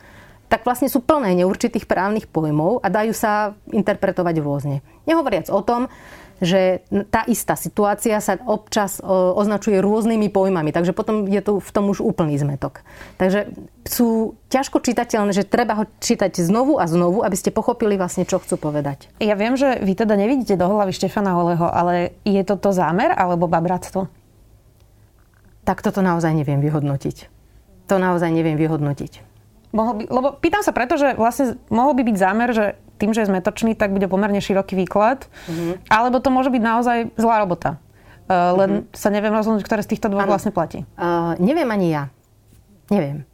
tak 0.51 0.67
vlastne 0.67 0.91
sú 0.91 0.99
plné 0.99 1.33
neurčitých 1.41 1.87
právnych 1.87 2.27
pojmov 2.27 2.83
a 2.83 2.91
dajú 2.91 3.15
sa 3.15 3.55
interpretovať 3.71 4.35
rôzne. 4.43 4.83
Nehovoriac 5.07 5.47
o 5.47 5.63
tom, 5.63 5.87
že 6.41 6.81
tá 7.13 7.21
istá 7.29 7.53
situácia 7.53 8.17
sa 8.17 8.41
občas 8.49 8.97
označuje 9.05 9.77
rôznymi 9.77 10.33
pojmami, 10.33 10.73
takže 10.73 10.91
potom 10.91 11.29
je 11.29 11.37
tu 11.37 11.61
v 11.61 11.69
tom 11.69 11.93
už 11.93 12.01
úplný 12.01 12.33
zmetok. 12.41 12.81
Takže 13.21 13.53
sú 13.85 14.33
ťažko 14.49 14.81
čitateľné, 14.81 15.37
že 15.37 15.45
treba 15.45 15.77
ho 15.77 15.85
čítať 16.01 16.41
znovu 16.41 16.81
a 16.81 16.89
znovu, 16.89 17.21
aby 17.21 17.37
ste 17.37 17.53
pochopili 17.53 17.93
vlastne, 17.93 18.25
čo 18.25 18.41
chcú 18.41 18.57
povedať. 18.57 19.13
Ja 19.21 19.37
viem, 19.37 19.53
že 19.53 19.77
vy 19.77 19.93
teda 19.93 20.17
nevidíte 20.17 20.57
do 20.57 20.65
hlavy 20.65 20.97
Štefana 20.97 21.37
Holeho, 21.37 21.69
ale 21.69 22.17
je 22.25 22.41
to 22.41 22.57
to 22.57 22.73
zámer 22.73 23.13
alebo 23.13 23.45
babratstvo? 23.45 24.09
Tak 25.61 25.85
toto 25.85 26.01
naozaj 26.01 26.33
neviem 26.33 26.57
vyhodnotiť. 26.57 27.29
To 27.85 28.01
naozaj 28.01 28.33
neviem 28.33 28.57
vyhodnotiť. 28.57 29.29
Mohol 29.71 29.93
by, 29.93 30.03
lebo 30.09 30.27
pýtam 30.35 30.65
sa 30.65 30.75
preto, 30.75 30.99
že 30.99 31.15
vlastne 31.15 31.55
mohol 31.71 31.95
by 31.95 32.03
byť 32.03 32.17
zámer, 32.19 32.49
že 32.51 32.75
tým, 33.01 33.17
že 33.17 33.25
je 33.25 33.31
zmetočný, 33.33 33.73
tak 33.73 33.89
bude 33.89 34.05
pomerne 34.05 34.37
široký 34.37 34.77
výklad. 34.77 35.25
Mm-hmm. 35.49 35.89
Alebo 35.89 36.21
to 36.21 36.29
môže 36.29 36.53
byť 36.53 36.61
naozaj 36.61 36.97
zlá 37.17 37.41
robota. 37.41 37.81
Uh, 38.29 38.53
len 38.61 38.69
mm-hmm. 38.85 38.93
sa 38.93 39.09
neviem 39.09 39.33
rozhodnúť, 39.33 39.65
ktoré 39.65 39.81
z 39.81 39.97
týchto 39.97 40.13
dvoch 40.13 40.29
ano. 40.29 40.37
vlastne 40.37 40.53
platí. 40.53 40.85
Uh, 40.95 41.33
neviem 41.41 41.65
ani 41.65 41.89
ja. 41.89 42.03
Neviem. 42.93 43.25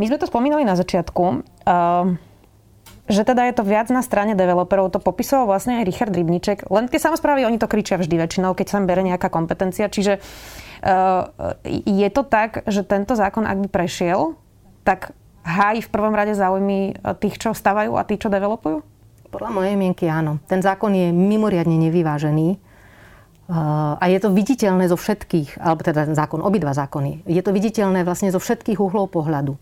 My 0.00 0.08
sme 0.08 0.16
to 0.16 0.24
spomínali 0.24 0.64
na 0.64 0.74
začiatku. 0.74 1.44
Uh, 1.68 2.16
že 3.06 3.22
teda 3.22 3.46
je 3.46 3.54
to 3.54 3.62
viac 3.62 3.86
na 3.94 4.02
strane 4.02 4.34
developerov, 4.34 4.90
to 4.90 4.98
popisoval 4.98 5.46
vlastne 5.54 5.78
aj 5.78 5.86
Richard 5.86 6.10
Rybniček. 6.10 6.66
Len 6.66 6.90
tie 6.90 6.98
samozprávy, 6.98 7.46
oni 7.46 7.54
to 7.54 7.70
kričia 7.70 7.94
vždy 8.02 8.18
väčšinou, 8.18 8.58
keď 8.58 8.66
sa 8.66 8.82
bere 8.82 9.06
nejaká 9.06 9.30
kompetencia. 9.30 9.86
Čiže 9.86 10.18
uh, 10.18 11.54
je 11.86 12.08
to 12.10 12.26
tak, 12.26 12.66
že 12.66 12.82
tento 12.82 13.14
zákon, 13.14 13.46
ak 13.46 13.62
by 13.62 13.68
prešiel, 13.70 14.34
tak 14.82 15.14
hájí 15.46 15.86
v 15.86 15.92
prvom 15.94 16.10
rade 16.10 16.34
záujmy 16.34 16.98
tých, 17.22 17.38
čo 17.38 17.54
stavajú 17.54 17.94
a 17.94 18.02
tých, 18.02 18.26
čo 18.26 18.28
developujú? 18.28 18.82
Podľa 19.30 19.50
mojej 19.54 19.78
mienky 19.78 20.10
áno. 20.10 20.42
Ten 20.50 20.58
zákon 20.58 20.90
je 20.90 21.14
mimoriadne 21.14 21.78
nevyvážený. 21.86 22.58
Uh, 23.46 23.94
a 24.02 24.10
je 24.10 24.18
to 24.18 24.34
viditeľné 24.34 24.90
zo 24.90 24.98
všetkých, 24.98 25.62
alebo 25.62 25.86
teda 25.86 26.10
ten 26.10 26.18
zákon, 26.18 26.42
obidva 26.42 26.74
zákony, 26.74 27.22
je 27.30 27.38
to 27.46 27.54
viditeľné 27.54 28.02
vlastne 28.02 28.34
zo 28.34 28.42
všetkých 28.42 28.82
uhlov 28.82 29.14
pohľadu. 29.14 29.54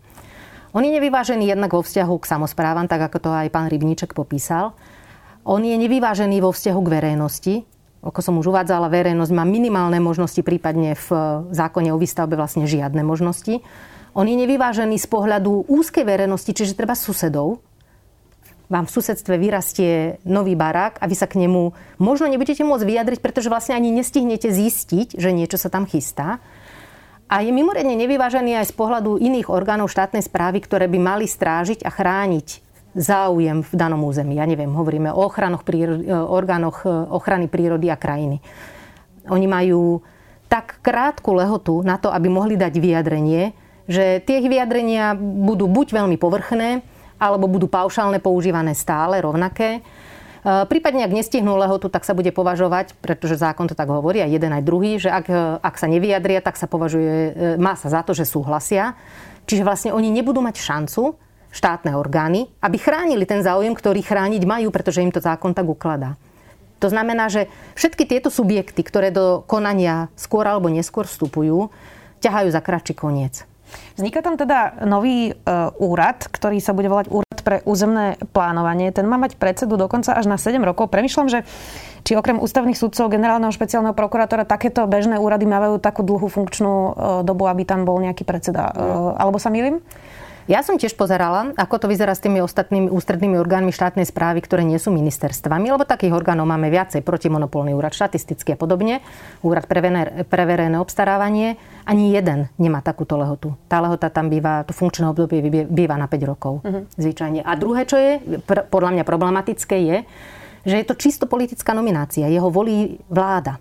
On 0.73 0.81
je 0.81 0.89
nevyvážený 0.89 1.45
jednak 1.45 1.69
vo 1.69 1.85
vzťahu 1.85 2.17
k 2.17 2.25
samozprávam, 2.25 2.89
tak 2.89 3.05
ako 3.05 3.17
to 3.21 3.29
aj 3.29 3.53
pán 3.53 3.69
Rybníček 3.69 4.17
popísal. 4.17 4.73
On 5.45 5.61
je 5.61 5.77
nevyvážený 5.77 6.41
vo 6.41 6.49
vzťahu 6.49 6.81
k 6.81 6.93
verejnosti. 6.97 7.55
Ako 8.01 8.25
som 8.25 8.41
už 8.41 8.49
uvádzala, 8.49 8.89
verejnosť 8.89 9.31
má 9.37 9.45
minimálne 9.45 10.01
možnosti, 10.01 10.41
prípadne 10.41 10.97
v 10.97 11.07
zákone 11.53 11.93
o 11.93 11.97
výstavbe 12.01 12.33
vlastne 12.33 12.65
žiadne 12.65 13.05
možnosti. 13.05 13.61
On 14.15 14.23
je 14.23 14.39
nevyvážený 14.39 14.95
z 14.95 15.07
pohľadu 15.11 15.67
úzkej 15.67 16.07
verejnosti, 16.07 16.55
čiže 16.55 16.79
treba 16.79 16.95
susedov. 16.95 17.59
Vám 18.71 18.87
v 18.87 18.95
susedstve 18.95 19.35
vyrastie 19.35 20.17
nový 20.23 20.55
barák 20.55 20.97
a 20.97 21.05
vy 21.05 21.13
sa 21.19 21.27
k 21.27 21.37
nemu 21.43 21.75
možno 22.01 22.25
nebudete 22.25 22.63
môcť 22.63 22.87
vyjadriť, 22.87 23.19
pretože 23.21 23.51
vlastne 23.51 23.75
ani 23.75 23.93
nestihnete 23.93 24.49
zistiť, 24.49 25.19
že 25.19 25.29
niečo 25.35 25.59
sa 25.59 25.67
tam 25.69 25.83
chystá. 25.85 26.39
A 27.27 27.43
je 27.43 27.51
mimoriadne 27.51 27.93
nevyvážený 27.93 28.57
aj 28.63 28.71
z 28.71 28.73
pohľadu 28.73 29.19
iných 29.19 29.51
orgánov 29.51 29.91
štátnej 29.91 30.23
správy, 30.23 30.63
ktoré 30.63 30.87
by 30.87 30.97
mali 30.97 31.25
strážiť 31.27 31.83
a 31.83 31.91
chrániť 31.91 32.65
záujem 32.95 33.67
v 33.67 33.71
danom 33.75 33.99
území. 34.07 34.39
Ja 34.39 34.47
neviem, 34.47 34.71
hovoríme 34.71 35.11
o 35.11 35.27
ochránoch 35.27 35.67
prírody, 35.67 36.07
orgánoch 36.07 36.87
e, 36.87 36.89
ochrany 36.89 37.51
prírody 37.51 37.91
a 37.91 37.99
krajiny. 37.99 38.39
Oni 39.27 39.45
majú 39.51 39.99
tak 40.47 40.79
krátku 40.79 41.35
lehotu 41.35 41.83
na 41.83 41.99
to, 41.99 42.07
aby 42.07 42.31
mohli 42.31 42.55
dať 42.55 42.73
vyjadrenie, 42.79 43.64
že 43.85 44.21
tie 44.23 44.41
vyjadrenia 44.41 45.13
budú 45.17 45.69
buď 45.69 46.03
veľmi 46.03 46.17
povrchné, 46.17 46.81
alebo 47.15 47.47
budú 47.47 47.71
paušálne 47.71 48.19
používané 48.19 48.75
stále 48.75 49.23
rovnaké 49.23 49.85
Eh, 50.45 50.69
prípadne, 50.69 51.01
ak 51.01 51.09
nestihnú 51.09 51.57
lehotu, 51.57 51.89
tak 51.89 52.05
sa 52.05 52.13
bude 52.13 52.29
považovať, 52.29 52.93
pretože 53.01 53.41
zákon 53.41 53.65
to 53.65 53.73
tak 53.73 53.89
hovorí, 53.89 54.21
aj 54.21 54.29
jeden, 54.29 54.53
aj 54.53 54.61
druhý, 54.61 55.01
že 55.01 55.09
ak, 55.09 55.25
eh, 55.25 55.57
ak 55.57 55.73
sa 55.73 55.89
nevyjadria, 55.89 56.37
tak 56.37 56.53
sa 56.53 56.69
považuje, 56.69 57.09
eh, 57.09 57.33
má 57.57 57.73
sa 57.73 57.89
za 57.89 58.05
to, 58.05 58.13
že 58.13 58.29
súhlasia. 58.29 58.93
Čiže 59.49 59.65
vlastne 59.65 59.91
oni 59.97 60.13
nebudú 60.13 60.45
mať 60.45 60.61
šancu, 60.61 61.17
štátne 61.49 61.97
orgány, 61.97 62.45
aby 62.61 62.77
chránili 62.77 63.25
ten 63.25 63.41
záujem, 63.41 63.73
ktorý 63.73 64.05
chrániť 64.05 64.45
majú, 64.45 64.69
pretože 64.69 65.01
im 65.01 65.09
to 65.09 65.17
zákon 65.17 65.57
tak 65.57 65.65
ukladá. 65.65 66.13
To 66.77 66.93
znamená, 66.93 67.25
že 67.25 67.49
všetky 67.73 68.05
tieto 68.05 68.29
subjekty, 68.29 68.85
ktoré 68.85 69.09
do 69.09 69.41
konania 69.49 70.13
skôr 70.13 70.45
alebo 70.45 70.69
neskôr 70.69 71.09
vstupujú, 71.09 71.73
ťahajú 72.21 72.53
za 72.53 72.61
kratší 72.61 72.93
koniec. 72.93 73.49
Vzniká 73.95 74.19
tam 74.19 74.35
teda 74.35 74.83
nový 74.83 75.31
e, 75.31 75.33
úrad, 75.79 76.27
ktorý 76.27 76.59
sa 76.59 76.75
bude 76.75 76.91
volať 76.91 77.07
Úrad 77.11 77.39
pre 77.41 77.61
územné 77.63 78.19
plánovanie. 78.35 78.91
Ten 78.91 79.05
má 79.05 79.15
mať 79.15 79.37
predsedu 79.39 79.77
dokonca 79.79 80.17
až 80.17 80.25
na 80.27 80.35
7 80.35 80.57
rokov. 80.61 80.91
Premýšľam, 80.91 81.27
že 81.31 81.39
či 82.05 82.17
okrem 82.17 82.37
ústavných 82.37 82.77
sudcov, 82.77 83.09
generálneho 83.09 83.53
špeciálneho 83.53 83.97
prokurátora 83.97 84.45
takéto 84.45 84.85
bežné 84.85 85.17
úrady 85.17 85.49
majú 85.49 85.81
takú 85.81 86.01
dlhú 86.03 86.27
funkčnú 86.27 86.73
e, 86.73 86.91
dobu, 87.23 87.47
aby 87.47 87.63
tam 87.63 87.87
bol 87.87 87.97
nejaký 88.01 88.27
predseda. 88.27 88.69
E, 88.69 88.73
alebo 89.17 89.39
sa 89.39 89.49
milím? 89.49 89.81
Ja 90.45 90.61
som 90.61 90.77
tiež 90.77 90.93
pozerala, 90.93 91.57
ako 91.57 91.81
to 91.81 91.87
vyzerá 91.89 92.13
s 92.13 92.21
tými 92.21 92.37
ostatnými 92.37 92.93
ústrednými 92.93 93.33
orgánmi 93.41 93.73
štátnej 93.73 94.05
správy, 94.05 94.45
ktoré 94.45 94.61
nie 94.61 94.77
sú 94.77 94.93
ministerstvami, 94.93 95.73
lebo 95.73 95.89
takých 95.89 96.13
orgánov 96.13 96.45
máme 96.45 96.69
viacej. 96.69 97.01
Protimonopolný 97.01 97.73
úrad, 97.73 97.97
štatistický 97.97 98.53
a 98.53 98.57
podobne, 98.61 99.01
úrad 99.41 99.65
pre, 99.65 99.81
pre 100.21 100.43
verejné 100.45 100.77
obstarávanie. 100.77 101.57
Ani 101.89 102.13
jeden 102.13 102.45
nemá 102.61 102.85
takúto 102.85 103.17
lehotu. 103.17 103.57
Tá 103.65 103.81
lehota 103.81 104.13
tam 104.13 104.29
býva, 104.29 104.61
to 104.69 104.77
funkčné 104.77 105.09
obdobie 105.09 105.65
býva 105.65 105.97
na 105.97 106.05
5 106.05 106.29
rokov. 106.29 106.61
Uh-huh. 106.61 106.85
Zvyčajne. 106.93 107.41
A 107.41 107.51
druhé, 107.57 107.89
čo 107.89 107.97
je 107.97 108.21
pr- 108.45 108.69
podľa 108.69 109.01
mňa 109.01 109.03
problematické, 109.03 109.81
je, 109.81 109.97
že 110.61 110.75
je 110.77 110.85
to 110.85 110.93
čisto 110.93 111.25
politická 111.25 111.73
nominácia. 111.73 112.29
Jeho 112.29 112.53
volí 112.53 113.01
vláda. 113.09 113.57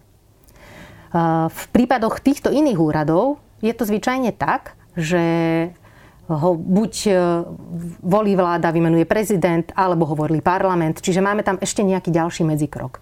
V 1.49 1.63
prípadoch 1.73 2.21
týchto 2.21 2.53
iných 2.53 2.77
úradov 2.77 3.41
je 3.65 3.73
to 3.73 3.89
zvyčajne 3.89 4.37
tak, 4.37 4.77
že 4.99 5.23
ho 6.29 6.51
buď 6.57 6.95
e, 7.07 7.13
volí 8.01 8.33
vláda, 8.33 8.73
vymenuje 8.73 9.05
prezident, 9.05 9.69
alebo 9.77 10.09
ho 10.09 10.15
volí 10.17 10.41
parlament. 10.41 11.05
Čiže 11.05 11.21
máme 11.21 11.45
tam 11.45 11.61
ešte 11.61 11.85
nejaký 11.85 12.09
ďalší 12.09 12.49
medzikrok. 12.49 13.01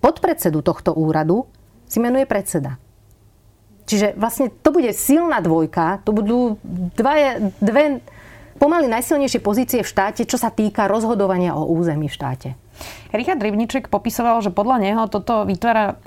Podpredsedu 0.00 0.64
tohto 0.64 0.96
úradu 0.96 1.44
si 1.84 2.00
menuje 2.00 2.24
predseda. 2.24 2.80
Čiže 3.84 4.16
vlastne 4.16 4.48
to 4.48 4.72
bude 4.72 4.88
silná 4.94 5.42
dvojka, 5.44 6.00
to 6.06 6.14
budú 6.14 6.56
dva, 6.96 7.36
dve 7.60 8.00
pomaly 8.56 8.86
najsilnejšie 8.88 9.40
pozície 9.42 9.80
v 9.82 9.90
štáte, 9.90 10.22
čo 10.24 10.38
sa 10.38 10.54
týka 10.54 10.86
rozhodovania 10.86 11.58
o 11.58 11.66
území 11.66 12.06
v 12.06 12.16
štáte. 12.16 12.48
Richard 13.12 13.40
Rybniček 13.44 13.92
popisoval, 13.92 14.40
že 14.40 14.48
podľa 14.48 14.76
neho 14.80 15.02
toto 15.10 15.44
vytvára 15.44 16.00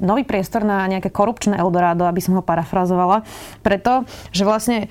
nový 0.00 0.24
priestor 0.24 0.64
na 0.64 0.88
nejaké 0.88 1.12
korupčné 1.12 1.60
Eldorado, 1.60 2.08
aby 2.08 2.20
som 2.24 2.38
ho 2.38 2.42
parafrazovala, 2.42 3.28
preto, 3.60 4.08
že 4.32 4.48
vlastne 4.48 4.88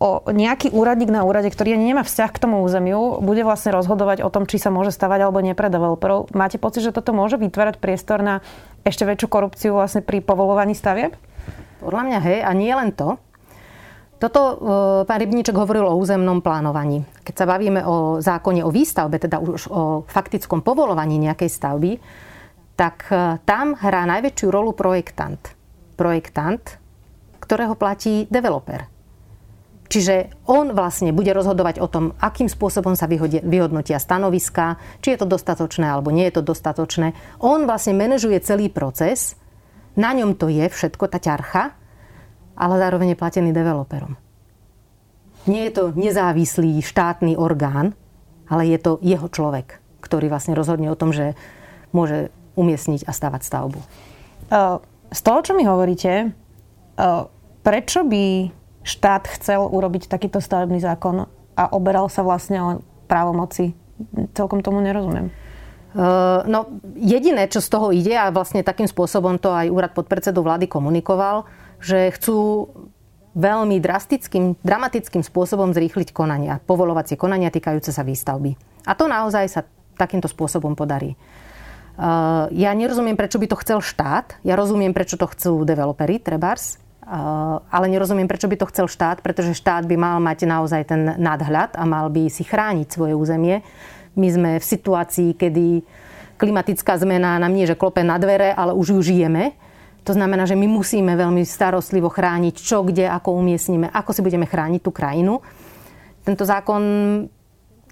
o 0.00 0.24
nejaký 0.30 0.72
úradník 0.72 1.12
na 1.12 1.28
úrade, 1.28 1.52
ktorý 1.52 1.76
ani 1.76 1.92
nemá 1.92 2.02
vzťah 2.08 2.30
k 2.32 2.42
tomu 2.42 2.64
územiu, 2.64 3.20
bude 3.20 3.44
vlastne 3.44 3.76
rozhodovať 3.76 4.24
o 4.24 4.32
tom, 4.32 4.48
či 4.48 4.56
sa 4.56 4.72
môže 4.72 4.94
stavať 4.94 5.28
alebo 5.28 5.44
nie 5.44 5.52
pre 5.52 5.68
developerov. 5.68 6.32
Máte 6.32 6.56
pocit, 6.56 6.80
že 6.86 6.96
toto 6.96 7.12
môže 7.12 7.36
vytvárať 7.36 7.76
priestor 7.76 8.24
na 8.24 8.40
ešte 8.88 9.04
väčšiu 9.04 9.28
korupciu 9.28 9.76
vlastne 9.76 10.00
pri 10.00 10.24
povolovaní 10.24 10.72
stavieb? 10.72 11.12
Podľa 11.84 12.02
mňa 12.08 12.18
hej, 12.24 12.38
a 12.42 12.50
nie 12.56 12.72
len 12.72 12.90
to. 12.96 13.20
Toto 14.18 14.40
e, 14.42 14.54
pán 15.06 15.18
Rybníček 15.22 15.54
hovoril 15.54 15.86
o 15.86 15.94
územnom 15.94 16.42
plánovaní. 16.42 17.06
Keď 17.22 17.34
sa 17.38 17.46
bavíme 17.46 17.86
o 17.86 18.18
zákone 18.18 18.66
o 18.66 18.70
výstavbe, 18.74 19.22
teda 19.22 19.38
už 19.38 19.70
o 19.70 19.82
faktickom 20.10 20.66
povolovaní 20.66 21.22
nejakej 21.22 21.46
stavby, 21.46 21.92
tak 22.74 23.06
e, 23.14 23.38
tam 23.46 23.78
hrá 23.78 24.10
najväčšiu 24.10 24.50
rolu 24.50 24.74
projektant. 24.74 25.38
Projektant, 25.94 26.62
ktorého 27.38 27.78
platí 27.78 28.26
developer. 28.26 28.90
Čiže 29.88 30.44
on 30.44 30.76
vlastne 30.76 31.16
bude 31.16 31.32
rozhodovať 31.32 31.80
o 31.80 31.88
tom, 31.88 32.12
akým 32.20 32.50
spôsobom 32.50 32.92
sa 32.92 33.08
vyhodnotia 33.08 33.96
stanoviska, 33.96 34.76
či 35.00 35.16
je 35.16 35.24
to 35.24 35.26
dostatočné 35.30 35.88
alebo 35.88 36.12
nie 36.12 36.28
je 36.28 36.38
to 36.38 36.42
dostatočné. 36.44 37.16
On 37.40 37.64
vlastne 37.64 37.96
manažuje 37.96 38.36
celý 38.44 38.68
proces, 38.68 39.32
na 39.96 40.12
ňom 40.12 40.36
to 40.36 40.52
je 40.52 40.68
všetko, 40.68 41.08
tá 41.08 41.16
ťarcha, 41.16 41.72
ale 42.58 42.82
zároveň 42.82 43.14
je 43.14 43.20
platený 43.22 43.50
developerom. 43.54 44.18
Nie 45.46 45.70
je 45.70 45.78
to 45.78 45.84
nezávislý 45.94 46.82
štátny 46.82 47.38
orgán, 47.38 47.94
ale 48.50 48.66
je 48.68 48.78
to 48.82 48.98
jeho 49.00 49.30
človek, 49.30 49.78
ktorý 50.02 50.26
vlastne 50.28 50.58
rozhodne 50.58 50.90
o 50.90 50.98
tom, 50.98 51.14
že 51.14 51.38
môže 51.94 52.34
umiestniť 52.58 53.06
a 53.06 53.14
stavať 53.14 53.46
stavbu. 53.46 53.80
Z 55.08 55.20
toho, 55.24 55.38
čo 55.40 55.56
mi 55.56 55.64
hovoríte, 55.64 56.34
prečo 57.62 58.04
by 58.04 58.50
štát 58.82 59.24
chcel 59.40 59.62
urobiť 59.64 60.10
takýto 60.10 60.42
stavebný 60.42 60.82
zákon 60.82 61.24
a 61.56 61.64
oberal 61.72 62.10
sa 62.10 62.26
vlastne 62.26 62.58
o 62.60 62.68
právomoci? 63.08 63.72
Celkom 64.36 64.60
tomu 64.60 64.82
nerozumiem. 64.84 65.32
No, 66.44 66.58
jediné, 66.98 67.48
čo 67.48 67.64
z 67.64 67.68
toho 67.72 67.88
ide, 67.94 68.12
a 68.12 68.28
vlastne 68.28 68.60
takým 68.60 68.84
spôsobom 68.84 69.40
to 69.40 69.48
aj 69.48 69.72
úrad 69.72 69.92
podpredsedu 69.96 70.44
vlády 70.44 70.68
komunikoval, 70.68 71.48
že 71.78 72.10
chcú 72.14 72.68
veľmi 73.38 73.78
drastickým, 73.78 74.58
dramatickým 74.66 75.22
spôsobom 75.22 75.70
zrýchliť 75.70 76.10
konania, 76.10 76.58
povolovacie 76.66 77.14
konania 77.14 77.54
týkajúce 77.54 77.94
sa 77.94 78.02
výstavby. 78.02 78.58
A 78.88 78.98
to 78.98 79.06
naozaj 79.06 79.46
sa 79.46 79.60
takýmto 79.94 80.26
spôsobom 80.26 80.74
podarí. 80.74 81.14
Uh, 81.98 82.46
ja 82.54 82.70
nerozumiem, 82.78 83.18
prečo 83.18 83.42
by 83.42 83.50
to 83.50 83.58
chcel 83.58 83.78
štát. 83.82 84.38
Ja 84.46 84.54
rozumiem, 84.54 84.94
prečo 84.94 85.18
to 85.18 85.26
chcú 85.26 85.66
developeri, 85.66 86.22
trebars. 86.22 86.78
Uh, 87.02 87.58
ale 87.74 87.90
nerozumiem, 87.90 88.30
prečo 88.30 88.46
by 88.46 88.54
to 88.54 88.70
chcel 88.70 88.86
štát, 88.86 89.18
pretože 89.18 89.58
štát 89.58 89.82
by 89.82 89.98
mal 89.98 90.22
mať 90.22 90.46
naozaj 90.46 90.82
ten 90.94 91.18
nadhľad 91.18 91.74
a 91.74 91.82
mal 91.82 92.06
by 92.06 92.30
si 92.30 92.46
chrániť 92.46 92.86
svoje 92.86 93.18
územie. 93.18 93.66
My 94.14 94.28
sme 94.30 94.50
v 94.62 94.64
situácii, 94.66 95.34
kedy 95.34 95.82
klimatická 96.38 96.94
zmena 97.02 97.42
nám 97.42 97.50
nie, 97.50 97.66
že 97.66 97.74
klope 97.74 98.06
na 98.06 98.14
dvere, 98.14 98.54
ale 98.54 98.78
už 98.78 98.94
ju 98.94 99.00
žijeme. 99.02 99.58
To 100.08 100.16
znamená, 100.16 100.48
že 100.48 100.56
my 100.56 100.64
musíme 100.64 101.12
veľmi 101.12 101.44
starostlivo 101.44 102.08
chrániť, 102.08 102.56
čo, 102.56 102.80
kde, 102.80 103.12
ako 103.12 103.36
umiestnime, 103.36 103.92
ako 103.92 104.16
si 104.16 104.24
budeme 104.24 104.48
chrániť 104.48 104.80
tú 104.80 104.88
krajinu. 104.88 105.44
Tento 106.24 106.48
zákon, 106.48 106.80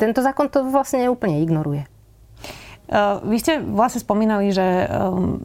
tento 0.01 0.25
zákon 0.25 0.49
to 0.49 0.65
vlastne 0.65 1.05
úplne 1.13 1.45
ignoruje. 1.45 1.85
Uh, 2.89 3.21
vy 3.29 3.37
ste 3.37 3.61
vlastne 3.61 4.01
spomínali, 4.01 4.49
že 4.49 4.65
um, 4.89 5.37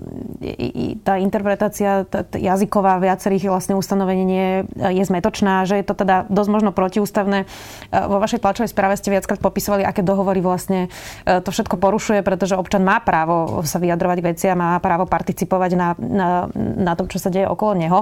tá 1.05 1.21
interpretácia 1.21 2.09
jazyková 2.33 2.97
viacerých 2.97 3.53
vlastne 3.53 3.77
ustanovení 3.77 4.23
nie 4.25 4.47
je 4.73 5.03
zmetočná, 5.05 5.69
že 5.69 5.77
je 5.77 5.85
to 5.85 5.93
teda 5.93 6.25
dosť 6.33 6.49
možno 6.49 6.69
protiústavné. 6.73 7.45
Uh, 7.93 8.09
vo 8.09 8.17
vašej 8.17 8.41
tlačovej 8.41 8.73
správe 8.73 8.97
ste 8.97 9.13
viackrát 9.13 9.37
popisovali, 9.37 9.85
aké 9.85 10.01
dohovory 10.01 10.41
vlastne 10.41 10.89
uh, 10.89 11.39
to 11.45 11.53
všetko 11.53 11.77
porušuje, 11.77 12.25
pretože 12.25 12.57
občan 12.57 12.81
má 12.81 12.97
právo 12.99 13.61
sa 13.61 13.77
vyjadrovať 13.77 14.17
k 14.19 14.27
veciam, 14.33 14.57
má 14.57 14.81
právo 14.81 15.05
participovať 15.05 15.71
na, 15.77 15.89
na, 16.01 16.29
na 16.57 16.93
tom, 16.97 17.05
čo 17.05 17.21
sa 17.21 17.29
deje 17.29 17.45
okolo 17.45 17.77
neho. 17.77 17.99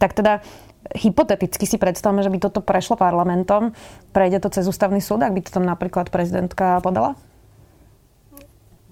Tak 0.00 0.16
teda 0.16 0.40
hypoteticky 0.92 1.64
si 1.64 1.76
predstavme, 1.80 2.20
že 2.20 2.32
by 2.32 2.38
toto 2.40 2.60
prešlo 2.60 2.96
parlamentom, 2.96 3.72
prejde 4.12 4.40
to 4.44 4.52
cez 4.52 4.68
ústavný 4.68 5.00
súd, 5.00 5.24
ak 5.24 5.32
by 5.32 5.40
to 5.40 5.50
tam 5.52 5.64
napríklad 5.64 6.12
prezidentka 6.12 6.80
podala? 6.84 7.16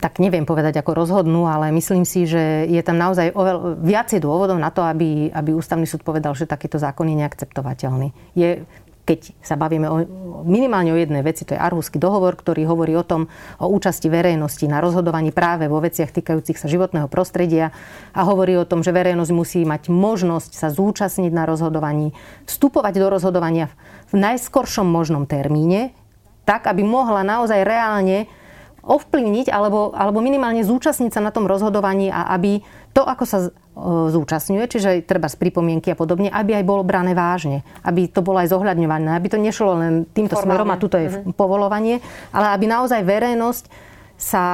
Tak 0.03 0.19
neviem 0.19 0.43
povedať, 0.43 0.83
ako 0.83 0.99
rozhodnú, 0.99 1.47
ale 1.47 1.71
myslím 1.71 2.03
si, 2.03 2.27
že 2.27 2.67
je 2.67 2.83
tam 2.83 2.99
naozaj 2.99 3.31
oveľ, 3.39 3.79
viacej 3.79 4.19
dôvodov 4.19 4.59
na 4.59 4.75
to, 4.75 4.83
aby, 4.83 5.31
aby 5.31 5.55
ústavný 5.55 5.87
súd 5.87 6.03
povedal, 6.03 6.35
že 6.35 6.51
takýto 6.51 6.83
zákon 6.83 7.07
je 7.07 7.23
neakceptovateľný. 7.23 8.11
Je, 8.35 8.67
keď 9.07 9.31
sa 9.39 9.55
bavíme 9.55 9.87
o, 9.87 10.03
minimálne 10.43 10.91
o 10.91 10.99
jednej 10.99 11.23
veci, 11.23 11.47
to 11.47 11.55
je 11.55 11.63
Arhusky 11.63 12.03
dohovor, 12.03 12.35
ktorý 12.35 12.67
hovorí 12.67 12.99
o 12.99 13.07
tom, 13.07 13.31
o 13.63 13.71
účasti 13.71 14.11
verejnosti 14.11 14.67
na 14.67 14.83
rozhodovaní 14.83 15.31
práve 15.31 15.71
vo 15.71 15.79
veciach 15.79 16.11
týkajúcich 16.11 16.59
sa 16.59 16.67
životného 16.67 17.07
prostredia 17.07 17.71
a 18.11 18.27
hovorí 18.27 18.59
o 18.59 18.67
tom, 18.67 18.83
že 18.83 18.91
verejnosť 18.91 19.31
musí 19.31 19.63
mať 19.63 19.87
možnosť 19.87 20.51
sa 20.51 20.67
zúčastniť 20.75 21.31
na 21.31 21.47
rozhodovaní, 21.47 22.11
vstupovať 22.51 22.95
do 22.99 23.07
rozhodovania 23.07 23.71
v 24.11 24.19
najskoršom 24.19 24.87
možnom 24.87 25.31
termíne, 25.31 25.95
tak, 26.43 26.67
aby 26.67 26.83
mohla 26.83 27.23
naozaj 27.23 27.63
reálne 27.63 28.27
ovplyvniť 28.83 29.47
alebo, 29.49 29.95
alebo 29.95 30.19
minimálne 30.19 30.67
zúčastniť 30.67 31.15
sa 31.15 31.23
na 31.23 31.31
tom 31.31 31.47
rozhodovaní 31.47 32.11
a 32.11 32.35
aby 32.35 32.63
to, 32.93 33.07
ako 33.07 33.25
sa 33.25 33.39
zúčastňuje, 34.13 34.65
čiže 34.69 34.91
treba 35.09 35.33
z 35.33 35.41
pripomienky 35.41 35.95
a 35.95 35.97
podobne, 35.97 36.29
aby 36.29 36.61
aj 36.61 36.65
bolo 36.67 36.85
brané 36.85 37.17
vážne, 37.17 37.65
aby 37.87 38.05
to 38.11 38.21
bolo 38.21 38.45
aj 38.45 38.53
zohľadňované, 38.53 39.17
aby 39.17 39.29
to 39.33 39.41
nešlo 39.41 39.81
len 39.81 39.95
týmto 40.13 40.37
Formálne. 40.37 40.61
smerom 40.61 40.69
a 40.69 40.77
tuto 40.77 41.01
je 41.01 41.09
uh-huh. 41.09 41.33
povolovanie, 41.33 42.05
ale 42.37 42.53
aby 42.53 42.69
naozaj 42.69 43.01
verejnosť 43.01 43.65
sa 44.21 44.45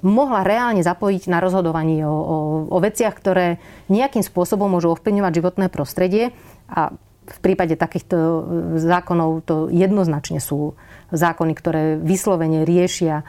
mohla 0.00 0.44
reálne 0.44 0.80
zapojiť 0.80 1.28
na 1.28 1.40
rozhodovanie 1.44 2.04
o, 2.04 2.12
o, 2.12 2.36
o 2.72 2.78
veciach, 2.80 3.12
ktoré 3.16 3.60
nejakým 3.92 4.24
spôsobom 4.24 4.68
môžu 4.68 4.92
ovplyvňovať 4.96 5.32
životné 5.32 5.66
prostredie 5.72 6.32
a 6.68 6.92
v 7.24 7.38
prípade 7.40 7.76
takýchto 7.80 8.16
e, 8.16 8.40
zákonov 8.84 9.48
to 9.48 9.72
jednoznačne 9.72 10.44
sú 10.44 10.76
zákony, 11.08 11.52
ktoré 11.56 11.82
vyslovene 11.96 12.68
riešia 12.68 13.24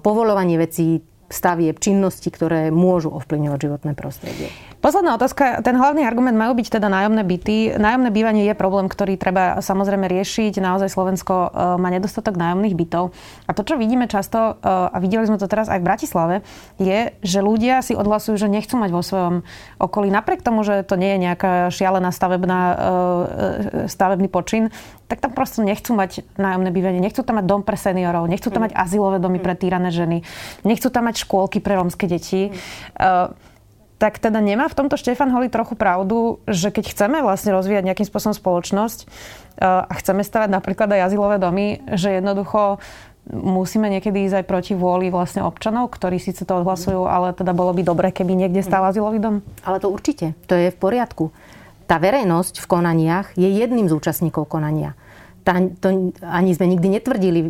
povolovanie 0.00 0.56
vecí, 0.56 1.04
stavieb, 1.32 1.80
činnosti, 1.80 2.28
ktoré 2.28 2.68
môžu 2.68 3.08
ovplyvňovať 3.08 3.58
životné 3.58 3.92
prostredie. 3.96 4.52
Posledná 4.84 5.16
otázka. 5.16 5.64
Ten 5.64 5.80
hlavný 5.80 6.04
argument 6.04 6.36
majú 6.36 6.58
byť 6.58 6.78
teda 6.78 6.92
nájomné 6.92 7.24
byty. 7.24 7.72
Nájomné 7.80 8.10
bývanie 8.12 8.44
je 8.44 8.54
problém, 8.58 8.90
ktorý 8.90 9.16
treba 9.16 9.62
samozrejme 9.64 10.04
riešiť. 10.10 10.60
Naozaj 10.60 10.92
Slovensko 10.92 11.34
e, 11.34 11.48
má 11.80 11.88
nedostatok 11.88 12.36
nájomných 12.36 12.76
bytov. 12.76 13.16
A 13.48 13.56
to, 13.56 13.64
čo 13.64 13.80
vidíme 13.80 14.10
často, 14.10 14.60
e, 14.60 14.68
a 14.68 14.96
videli 15.00 15.24
sme 15.24 15.40
to 15.40 15.48
teraz 15.48 15.72
aj 15.72 15.80
v 15.80 15.86
Bratislave, 15.86 16.36
je, 16.76 17.14
že 17.24 17.40
ľudia 17.40 17.80
si 17.80 17.96
odhlasujú, 17.96 18.36
že 18.36 18.52
nechcú 18.52 18.76
mať 18.76 18.90
vo 18.92 19.00
svojom 19.06 19.34
okolí. 19.80 20.10
Napriek 20.10 20.44
tomu, 20.44 20.66
že 20.66 20.82
to 20.84 20.98
nie 21.00 21.16
je 21.16 21.30
nejaká 21.30 21.70
šialená 21.70 22.10
stavebná, 22.10 22.60
stavebný 23.86 24.26
počin, 24.28 24.74
tak 25.12 25.20
tam 25.20 25.36
proste 25.36 25.60
nechcú 25.60 25.92
mať 25.92 26.24
nájomné 26.40 26.72
bývanie, 26.72 27.04
nechcú 27.04 27.20
tam 27.20 27.36
mať 27.36 27.44
dom 27.44 27.60
pre 27.60 27.76
seniorov, 27.76 28.24
nechcú 28.32 28.48
tam 28.48 28.64
mm. 28.64 28.66
mať 28.66 28.72
azylové 28.80 29.20
domy 29.20 29.44
pre 29.44 29.52
týrané 29.52 29.92
ženy, 29.92 30.24
nechcú 30.64 30.88
tam 30.88 31.12
mať 31.12 31.28
škôlky 31.28 31.60
pre 31.60 31.76
rómske 31.76 32.08
deti. 32.08 32.48
Mm 32.48 33.52
tak 34.02 34.18
teda 34.18 34.42
nemá 34.42 34.66
v 34.66 34.74
tomto 34.74 34.98
Štefan 34.98 35.30
Holi 35.30 35.46
trochu 35.46 35.78
pravdu, 35.78 36.42
že 36.50 36.74
keď 36.74 36.90
chceme 36.90 37.22
vlastne 37.22 37.54
rozvíjať 37.54 37.86
nejakým 37.86 38.10
spôsobom 38.10 38.34
spoločnosť 38.34 38.98
eh, 39.06 39.06
a 39.62 39.92
chceme 39.94 40.26
stavať 40.26 40.50
napríklad 40.50 40.90
aj 40.90 41.06
azylové 41.06 41.38
domy, 41.38 41.78
že 41.94 42.18
jednoducho 42.18 42.82
musíme 43.30 43.86
niekedy 43.86 44.26
ísť 44.26 44.42
aj 44.42 44.48
proti 44.50 44.72
vôli 44.74 45.06
vlastne 45.14 45.46
občanov, 45.46 45.94
ktorí 45.94 46.18
síce 46.18 46.42
to 46.42 46.58
odhlasujú, 46.58 47.06
ale 47.06 47.30
teda 47.30 47.54
bolo 47.54 47.70
by 47.70 47.86
dobre, 47.86 48.10
keby 48.10 48.34
niekde 48.34 48.66
stál 48.66 48.82
azylový 48.82 49.22
dom? 49.22 49.46
Ale 49.62 49.78
to 49.78 49.86
určite, 49.86 50.34
to 50.50 50.58
je 50.58 50.74
v 50.74 50.78
poriadku. 50.82 51.30
Tá 51.92 52.00
verejnosť 52.00 52.64
v 52.64 52.70
konaniach 52.72 53.36
je 53.36 53.52
jedným 53.52 53.84
z 53.84 53.92
účastníkov 53.92 54.48
konania 54.48 54.96
tá, 55.42 55.58
to 55.58 56.14
ani 56.22 56.54
sme 56.54 56.70
nikdy 56.74 56.88
netvrdili, 56.98 57.40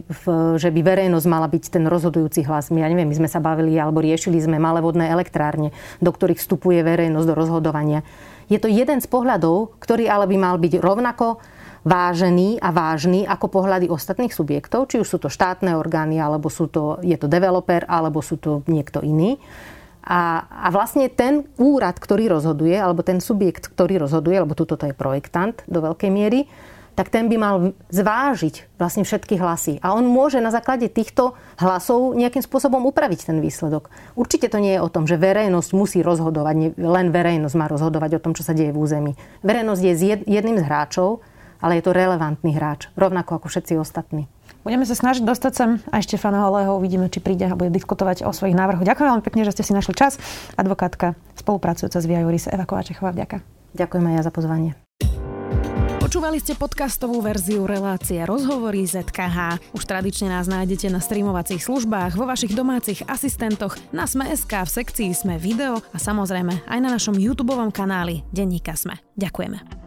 že 0.56 0.68
by 0.72 0.80
verejnosť 0.80 1.26
mala 1.28 1.48
byť 1.48 1.64
ten 1.76 1.84
rozhodujúci 1.84 2.44
hlas. 2.48 2.72
My, 2.72 2.84
ja 2.84 2.88
neviem, 2.88 3.08
my 3.08 3.16
sme 3.24 3.28
sa 3.28 3.40
bavili 3.40 3.76
alebo 3.76 4.00
riešili 4.00 4.40
sme 4.40 4.56
malé 4.56 4.80
vodné 4.80 5.12
elektrárne, 5.12 5.76
do 6.00 6.08
ktorých 6.08 6.40
vstupuje 6.40 6.80
verejnosť 6.80 7.28
do 7.28 7.36
rozhodovania. 7.36 8.00
Je 8.48 8.56
to 8.56 8.68
jeden 8.68 9.00
z 9.04 9.08
pohľadov, 9.08 9.76
ktorý 9.76 10.08
ale 10.08 10.24
by 10.24 10.36
mal 10.40 10.56
byť 10.56 10.80
rovnako 10.80 11.40
vážený 11.84 12.62
a 12.62 12.72
vážny 12.72 13.28
ako 13.28 13.46
pohľady 13.60 13.90
ostatných 13.92 14.32
subjektov, 14.32 14.88
či 14.88 15.02
už 15.02 15.08
sú 15.08 15.18
to 15.18 15.28
štátne 15.28 15.74
orgány, 15.76 16.16
alebo 16.22 16.48
sú 16.48 16.70
to, 16.70 17.02
je 17.02 17.18
to 17.18 17.26
developer, 17.26 17.82
alebo 17.90 18.22
sú 18.22 18.38
to 18.38 18.62
niekto 18.70 19.02
iný. 19.02 19.36
A, 20.02 20.50
a 20.50 20.68
vlastne 20.74 21.06
ten 21.06 21.46
úrad, 21.62 22.02
ktorý 22.02 22.26
rozhoduje, 22.26 22.74
alebo 22.74 23.06
ten 23.06 23.22
subjekt, 23.22 23.70
ktorý 23.70 24.02
rozhoduje, 24.02 24.34
alebo 24.34 24.58
tuto 24.58 24.74
to 24.74 24.90
je 24.90 24.98
projektant 24.98 25.62
do 25.70 25.78
veľkej 25.78 26.10
miery, 26.10 26.50
tak 26.92 27.08
ten 27.08 27.32
by 27.32 27.36
mal 27.40 27.54
zvážiť 27.88 28.76
vlastne 28.76 29.06
všetky 29.06 29.40
hlasy. 29.40 29.80
A 29.80 29.96
on 29.96 30.04
môže 30.04 30.44
na 30.44 30.52
základe 30.52 30.92
týchto 30.92 31.32
hlasov 31.56 32.12
nejakým 32.12 32.44
spôsobom 32.44 32.84
upraviť 32.92 33.32
ten 33.32 33.40
výsledok. 33.40 33.88
Určite 34.12 34.52
to 34.52 34.60
nie 34.60 34.76
je 34.76 34.84
o 34.84 34.92
tom, 34.92 35.08
že 35.08 35.16
verejnosť 35.16 35.70
musí 35.72 36.04
rozhodovať, 36.04 36.76
len 36.76 37.06
verejnosť 37.08 37.56
má 37.56 37.66
rozhodovať 37.70 38.20
o 38.20 38.22
tom, 38.22 38.36
čo 38.36 38.44
sa 38.44 38.52
deje 38.52 38.76
v 38.76 38.80
území. 38.80 39.12
Verejnosť 39.40 39.82
je 39.82 39.94
jedným 40.28 40.60
z 40.60 40.66
hráčov, 40.68 41.24
ale 41.62 41.78
je 41.78 41.86
to 41.86 41.96
relevantný 41.96 42.52
hráč, 42.58 42.90
rovnako 42.98 43.40
ako 43.40 43.46
všetci 43.48 43.78
ostatní. 43.78 44.28
Budeme 44.62 44.86
sa 44.86 44.94
snažiť 44.94 45.26
dostať 45.26 45.52
sem 45.52 45.70
aj 45.90 46.06
Štefana 46.06 46.46
Holého. 46.46 46.78
Uvidíme, 46.78 47.10
či 47.10 47.18
príde 47.18 47.50
a 47.50 47.58
bude 47.58 47.74
diskutovať 47.74 48.22
o 48.22 48.30
svojich 48.30 48.54
návrhoch. 48.54 48.86
Ďakujem 48.86 49.08
veľmi 49.10 49.26
pekne, 49.26 49.42
že 49.42 49.58
ste 49.58 49.66
si 49.66 49.74
našli 49.74 49.98
čas. 49.98 50.22
Advokátka 50.54 51.18
spolupracujúca 51.34 51.98
s 51.98 52.06
Via 52.06 52.22
Juris 52.22 52.46
Eva 52.46 52.62
Kovačechová. 52.62 53.10
Vďaka. 53.10 53.42
Ďakujem 53.74 54.04
aj 54.06 54.14
ja 54.14 54.22
za 54.22 54.32
pozvanie. 54.32 54.70
Počúvali 55.98 56.38
ste 56.44 56.52
podcastovú 56.52 57.24
verziu 57.24 57.64
relácie 57.64 58.20
Rozhovory 58.22 58.84
ZKH. 58.84 59.72
Už 59.72 59.82
tradične 59.88 60.28
nás 60.28 60.44
nájdete 60.44 60.92
na 60.92 61.00
streamovacích 61.00 61.64
službách, 61.64 62.20
vo 62.20 62.28
vašich 62.28 62.52
domácich 62.52 63.00
asistentoch, 63.08 63.80
na 63.96 64.04
Sme.sk, 64.04 64.52
v 64.52 64.70
sekcii 64.70 65.10
Sme 65.16 65.40
video 65.40 65.80
a 65.80 65.98
samozrejme 65.98 66.68
aj 66.68 66.78
na 66.84 66.92
našom 66.92 67.16
YouTube 67.16 67.56
kanáli 67.72 68.28
Denníka 68.28 68.76
Sme. 68.76 69.00
Ďakujeme. 69.16 69.81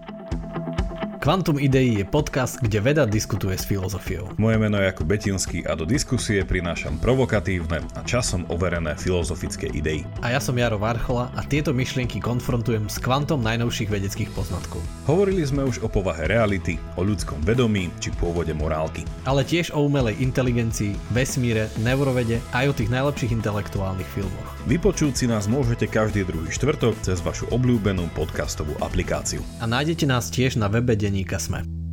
Quantum 1.25 1.57
Idei 1.57 1.97
je 1.97 2.05
podcast, 2.05 2.61
kde 2.61 2.77
veda 2.77 3.01
diskutuje 3.09 3.57
s 3.57 3.65
filozofiou. 3.65 4.37
Moje 4.37 4.61
meno 4.61 4.77
je 4.77 4.85
Jakub 4.85 5.09
Betinský 5.09 5.65
a 5.65 5.73
do 5.73 5.81
diskusie 5.81 6.45
prinášam 6.45 7.01
provokatívne 7.01 7.81
a 7.97 8.05
časom 8.05 8.45
overené 8.53 8.93
filozofické 8.93 9.73
idei. 9.73 10.05
A 10.21 10.37
ja 10.37 10.37
som 10.37 10.53
Jaro 10.53 10.77
Varchola 10.77 11.33
a 11.33 11.41
tieto 11.41 11.73
myšlienky 11.73 12.21
konfrontujem 12.21 12.85
s 12.85 13.01
kvantom 13.01 13.41
najnovších 13.41 13.89
vedeckých 13.89 14.29
poznatkov. 14.37 14.85
Hovorili 15.09 15.41
sme 15.41 15.65
už 15.65 15.81
o 15.81 15.89
povahe 15.89 16.29
reality, 16.29 16.77
o 16.93 17.01
ľudskom 17.01 17.41
vedomí 17.41 17.89
či 17.97 18.13
pôvode 18.21 18.53
morálky. 18.53 19.01
Ale 19.25 19.41
tiež 19.41 19.73
o 19.73 19.81
umelej 19.81 20.21
inteligencii, 20.21 20.93
vesmíre, 21.09 21.73
neurovede 21.81 22.37
aj 22.53 22.69
o 22.69 22.77
tých 22.77 22.93
najlepších 22.93 23.33
intelektuálnych 23.33 24.13
filmoch. 24.13 24.49
Vypočuť 24.69 25.13
si 25.17 25.25
nás 25.25 25.49
môžete 25.49 25.89
každý 25.89 26.21
druhý 26.21 26.53
štvrtok 26.53 26.93
cez 27.01 27.17
vašu 27.25 27.49
obľúbenú 27.49 28.13
podcastovú 28.13 28.77
aplikáciu. 28.77 29.41
A 29.57 29.65
nájdete 29.65 30.05
nás 30.05 30.29
tiež 30.29 30.61
na 30.61 30.69
webe 30.69 30.93
denníka 31.15 31.39
Sme. 31.39 31.84